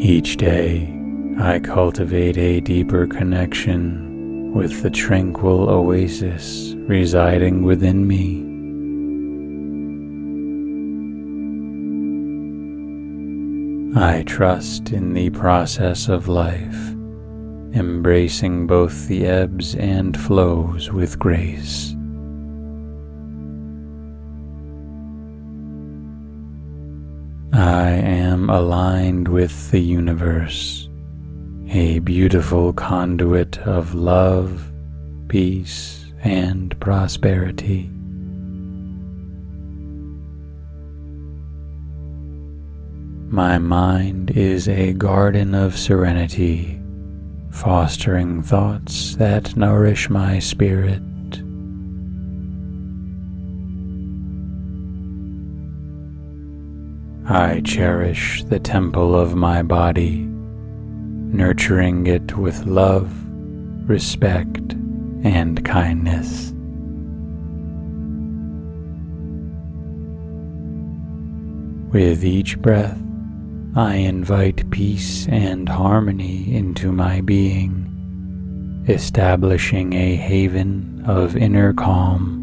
Each 0.00 0.36
day, 0.36 0.92
I 1.38 1.60
cultivate 1.60 2.36
a 2.36 2.60
deeper 2.60 3.06
connection 3.06 4.52
with 4.52 4.82
the 4.82 4.90
tranquil 4.90 5.70
oasis 5.70 6.74
residing 6.88 7.62
within 7.62 8.06
me. 8.06 8.48
I 13.94 14.22
trust 14.24 14.90
in 14.90 15.12
the 15.14 15.30
process 15.30 16.08
of 16.08 16.26
life 16.26 16.94
embracing 17.74 18.66
both 18.66 19.08
the 19.08 19.26
ebbs 19.26 19.74
and 19.76 20.18
flows 20.18 20.90
with 20.90 21.18
grace. 21.18 21.94
I 27.54 27.90
am 27.90 28.50
aligned 28.50 29.28
with 29.28 29.70
the 29.70 29.80
universe, 29.80 30.88
a 31.68 32.00
beautiful 32.00 32.72
conduit 32.72 33.58
of 33.60 33.94
love, 33.94 34.70
peace, 35.28 36.04
and 36.22 36.78
prosperity. 36.80 37.90
My 43.28 43.56
mind 43.56 44.30
is 44.32 44.68
a 44.68 44.92
garden 44.92 45.54
of 45.54 45.78
serenity 45.78 46.81
fostering 47.52 48.42
thoughts 48.42 49.14
that 49.16 49.56
nourish 49.56 50.10
my 50.10 50.38
spirit. 50.40 51.02
I 57.28 57.60
cherish 57.60 58.42
the 58.44 58.58
temple 58.58 59.14
of 59.14 59.36
my 59.36 59.62
body, 59.62 60.22
nurturing 60.22 62.08
it 62.08 62.36
with 62.36 62.66
love, 62.66 63.12
respect, 63.88 64.72
and 65.22 65.64
kindness. 65.64 66.52
With 71.92 72.24
each 72.24 72.58
breath, 72.58 72.98
I 73.74 73.94
invite 73.94 74.70
peace 74.70 75.26
and 75.28 75.66
harmony 75.66 76.54
into 76.54 76.92
my 76.92 77.22
being, 77.22 78.84
establishing 78.86 79.94
a 79.94 80.14
haven 80.14 81.02
of 81.06 81.38
inner 81.38 81.72
calm. 81.72 82.40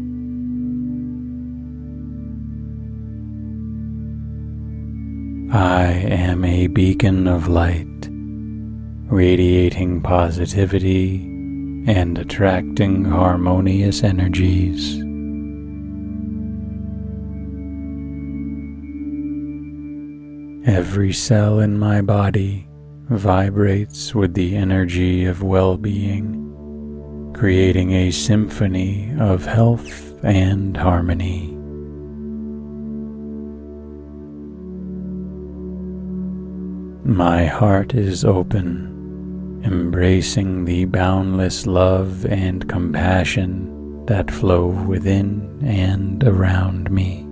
I 5.52 5.84
am 5.84 6.44
a 6.44 6.66
beacon 6.66 7.28
of 7.28 7.46
light, 7.46 8.08
radiating 9.08 10.00
positivity 10.00 11.26
and 11.86 12.18
attracting 12.18 13.04
harmonious 13.04 14.02
energies. 14.02 15.09
Every 20.66 21.14
cell 21.14 21.60
in 21.60 21.78
my 21.78 22.02
body 22.02 22.68
vibrates 23.08 24.14
with 24.14 24.34
the 24.34 24.56
energy 24.56 25.24
of 25.24 25.42
well 25.42 25.78
being, 25.78 27.32
creating 27.34 27.92
a 27.92 28.10
symphony 28.10 29.10
of 29.18 29.46
health 29.46 30.22
and 30.22 30.76
harmony. 30.76 31.56
My 37.06 37.46
heart 37.46 37.94
is 37.94 38.22
open, 38.22 39.62
embracing 39.64 40.66
the 40.66 40.84
boundless 40.84 41.66
love 41.66 42.26
and 42.26 42.68
compassion 42.68 44.04
that 44.04 44.30
flow 44.30 44.66
within 44.66 45.58
and 45.64 46.22
around 46.22 46.90
me. 46.90 47.29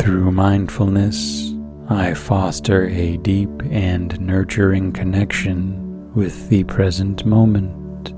Through 0.00 0.32
mindfulness, 0.32 1.52
I 1.90 2.14
foster 2.14 2.86
a 2.86 3.18
deep 3.18 3.50
and 3.70 4.18
nurturing 4.18 4.92
connection 4.92 6.14
with 6.14 6.48
the 6.48 6.64
present 6.64 7.26
moment. 7.26 8.14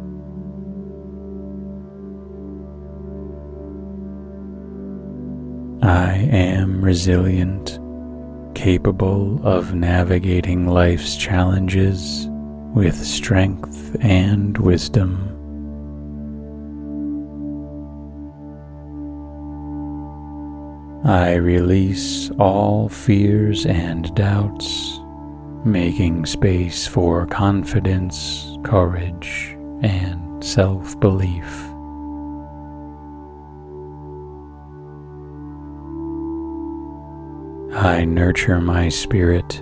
I 5.84 6.12
am 6.12 6.84
resilient, 6.84 7.80
capable 8.54 9.44
of 9.44 9.74
navigating 9.74 10.68
life's 10.68 11.16
challenges 11.16 12.28
with 12.76 12.94
strength 12.94 13.96
and 14.00 14.56
wisdom. 14.56 15.31
I 21.04 21.34
release 21.34 22.30
all 22.38 22.88
fears 22.88 23.66
and 23.66 24.14
doubts, 24.14 25.00
making 25.64 26.26
space 26.26 26.86
for 26.86 27.26
confidence, 27.26 28.56
courage, 28.62 29.56
and 29.82 30.44
self 30.44 30.98
belief. 31.00 31.44
I 37.74 38.04
nurture 38.04 38.60
my 38.60 38.88
spirit 38.88 39.60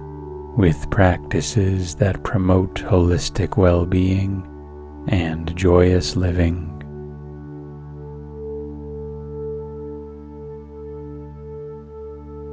with 0.59 0.91
practices 0.91 1.95
that 1.95 2.22
promote 2.22 2.74
holistic 2.74 3.57
well 3.57 3.86
being 3.86 4.47
and 5.09 5.57
joyous 5.57 6.16
living. 6.16 6.70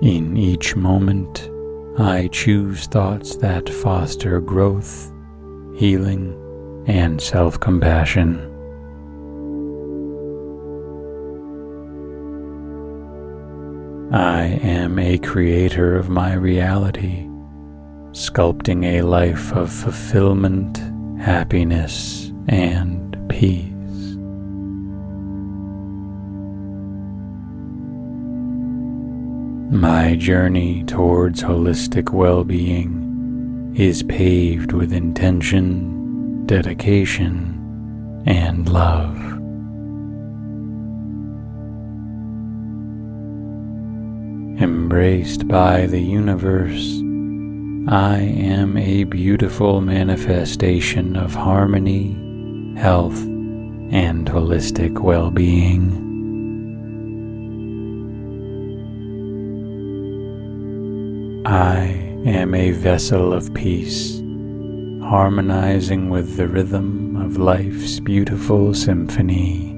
In 0.02 0.38
each 0.38 0.76
moment, 0.76 1.50
I 1.98 2.30
choose 2.32 2.86
thoughts 2.86 3.36
that 3.38 3.68
foster 3.68 4.39
growth, 4.39 5.12
healing, 5.76 6.36
and 6.86 7.20
self 7.20 7.60
compassion. 7.60 8.38
I 14.14 14.60
am 14.62 15.00
a 15.00 15.18
creator 15.18 15.95
of 15.95 16.10
my 16.10 16.34
reality, 16.34 17.28
sculpting 18.12 18.86
a 18.86 19.02
life 19.02 19.52
of 19.52 19.72
fulfillment, 19.72 20.78
happiness, 21.20 22.32
and 22.48 23.18
peace. 23.30 23.76
My 29.70 30.15
journey 30.15 30.84
towards 30.86 31.43
holistic 31.43 32.13
well 32.13 32.43
being 32.43 33.74
is 33.76 34.01
paved 34.03 34.72
with 34.72 34.93
intention, 34.93 36.45
dedication, 36.45 38.24
and 38.26 38.70
love. 38.70 39.28
embraced 44.59 45.47
by 45.47 45.86
the 45.86 46.01
universe, 46.01 46.97
I 47.88 48.18
am 48.20 48.76
a 48.78 49.03
beautiful 49.03 49.82
manifestation 49.82 51.15
of 51.15 51.36
harmony, 51.36 52.13
health, 52.76 53.22
and 53.22 54.28
holistic 54.28 54.99
well 54.99 55.30
being. 55.30 56.07
I 61.50 61.78
am 62.26 62.54
a 62.54 62.72
vessel 62.72 63.32
of 63.32 63.54
peace, 63.54 64.18
harmonizing 65.02 66.10
with 66.10 66.36
the 66.36 66.45
rhythm 66.45 67.16
of 67.16 67.38
life's 67.38 68.02
beautiful 68.02 68.74
symphony. 68.74 69.70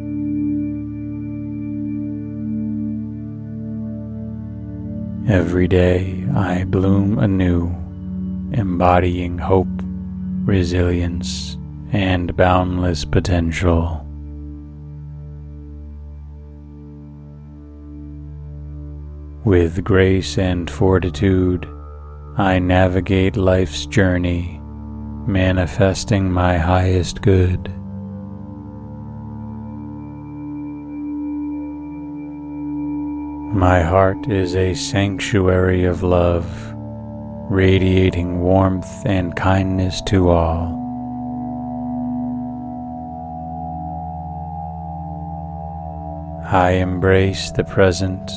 Every 5.31 5.67
day 5.67 6.25
I 6.35 6.63
bloom 6.63 7.19
anew, 7.19 7.67
embodying 8.51 9.37
hope, 9.37 9.67
resilience, 10.45 11.55
and 11.91 12.35
boundless 12.35 13.05
potential. 13.05 14.08
With 19.49 19.83
grace 19.83 20.37
and 20.37 20.69
fortitude, 20.69 21.67
I 22.37 22.59
navigate 22.59 23.35
life's 23.35 23.87
journey, 23.87 24.61
manifesting 25.25 26.31
my 26.31 26.59
highest 26.59 27.23
good. 27.23 27.67
My 33.55 33.81
heart 33.81 34.29
is 34.29 34.55
a 34.55 34.75
sanctuary 34.75 35.85
of 35.85 36.03
love, 36.03 36.45
radiating 37.49 38.41
warmth 38.41 39.03
and 39.03 39.35
kindness 39.35 39.99
to 40.03 40.29
all. 40.29 40.75
I 46.45 46.73
embrace 46.73 47.49
the 47.49 47.63
present, 47.63 48.31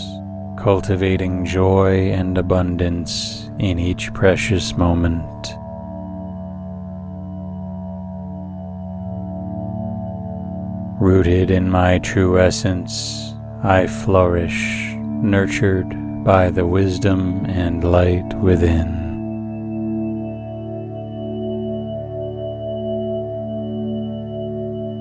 cultivating 0.62 1.44
joy 1.44 2.12
and 2.12 2.38
abundance 2.38 3.50
in 3.58 3.80
each 3.80 4.14
precious 4.14 4.76
moment. 4.76 5.48
Rooted 11.00 11.50
in 11.50 11.68
my 11.68 11.98
true 11.98 12.38
essence, 12.38 13.34
I 13.64 13.88
flourish 13.88 14.94
nurtured 14.94 16.22
by 16.22 16.50
the 16.50 16.64
wisdom 16.64 17.44
and 17.46 17.82
light 17.82 18.32
within. 18.34 18.86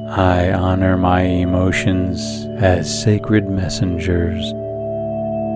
I 0.09 0.51
honor 0.53 0.97
my 0.97 1.21
emotions 1.21 2.47
as 2.57 3.03
sacred 3.03 3.47
messengers, 3.47 4.55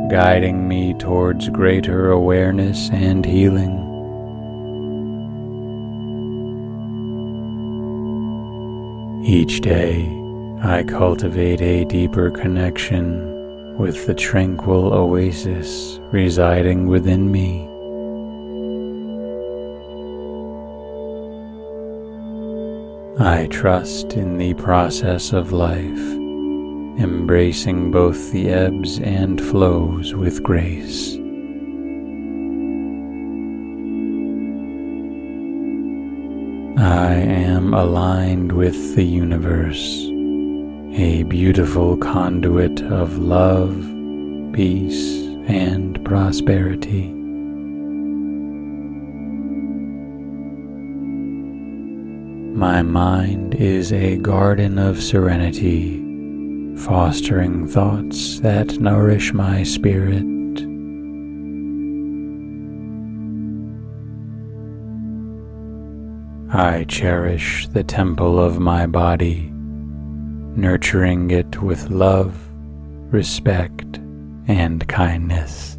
guiding 0.10 0.68
me 0.68 0.94
towards 0.94 1.50
greater 1.50 2.12
awareness 2.12 2.90
and 2.92 3.26
healing. 3.26 3.82
Each 9.26 9.60
day, 9.62 10.08
I 10.62 10.84
cultivate 10.84 11.62
a 11.62 11.86
deeper 11.86 12.30
connection 12.30 13.78
with 13.78 14.06
the 14.06 14.14
tranquil 14.14 14.94
oasis 14.94 16.00
residing 16.12 16.88
within 16.88 17.32
me. 17.32 17.68
I 23.18 23.48
trust 23.48 24.14
in 24.14 24.38
the 24.38 24.54
process 24.56 25.34
of 25.34 25.52
life, 25.52 26.25
embracing 26.98 27.92
both 27.92 28.32
the 28.32 28.50
ebbs 28.50 29.00
and 29.00 29.42
flows 29.42 30.14
with 30.14 30.42
grace. 30.44 31.16
I 36.78 37.14
am 37.14 37.74
aligned 37.74 38.52
with 38.52 38.96
the 38.96 39.04
universe, 39.04 40.06
a 40.94 41.24
beautiful 41.24 41.98
conduit 41.98 42.82
of 42.84 43.18
love, 43.18 43.76
peace, 44.54 45.24
and 45.48 46.04
prosperity. 46.06 47.12
My 52.56 52.82
mind 52.82 53.56
is 53.56 53.92
a 53.92 54.18
garden 54.18 54.78
of 54.80 55.04
serenity, 55.04 56.05
fostering 56.78 57.68
thoughts 57.68 58.40
that 58.40 58.80
nourish 58.80 59.34
my 59.34 59.64
spirit. 59.64 60.26
I 66.54 66.86
cherish 66.86 67.68
the 67.70 67.84
temple 67.84 68.40
of 68.40 68.60
my 68.60 68.86
body, 68.86 69.50
nurturing 70.56 71.32
it 71.32 71.62
with 71.62 71.90
love, 71.90 72.38
respect, 73.12 73.98
and 74.48 74.88
kindness. 74.88 75.75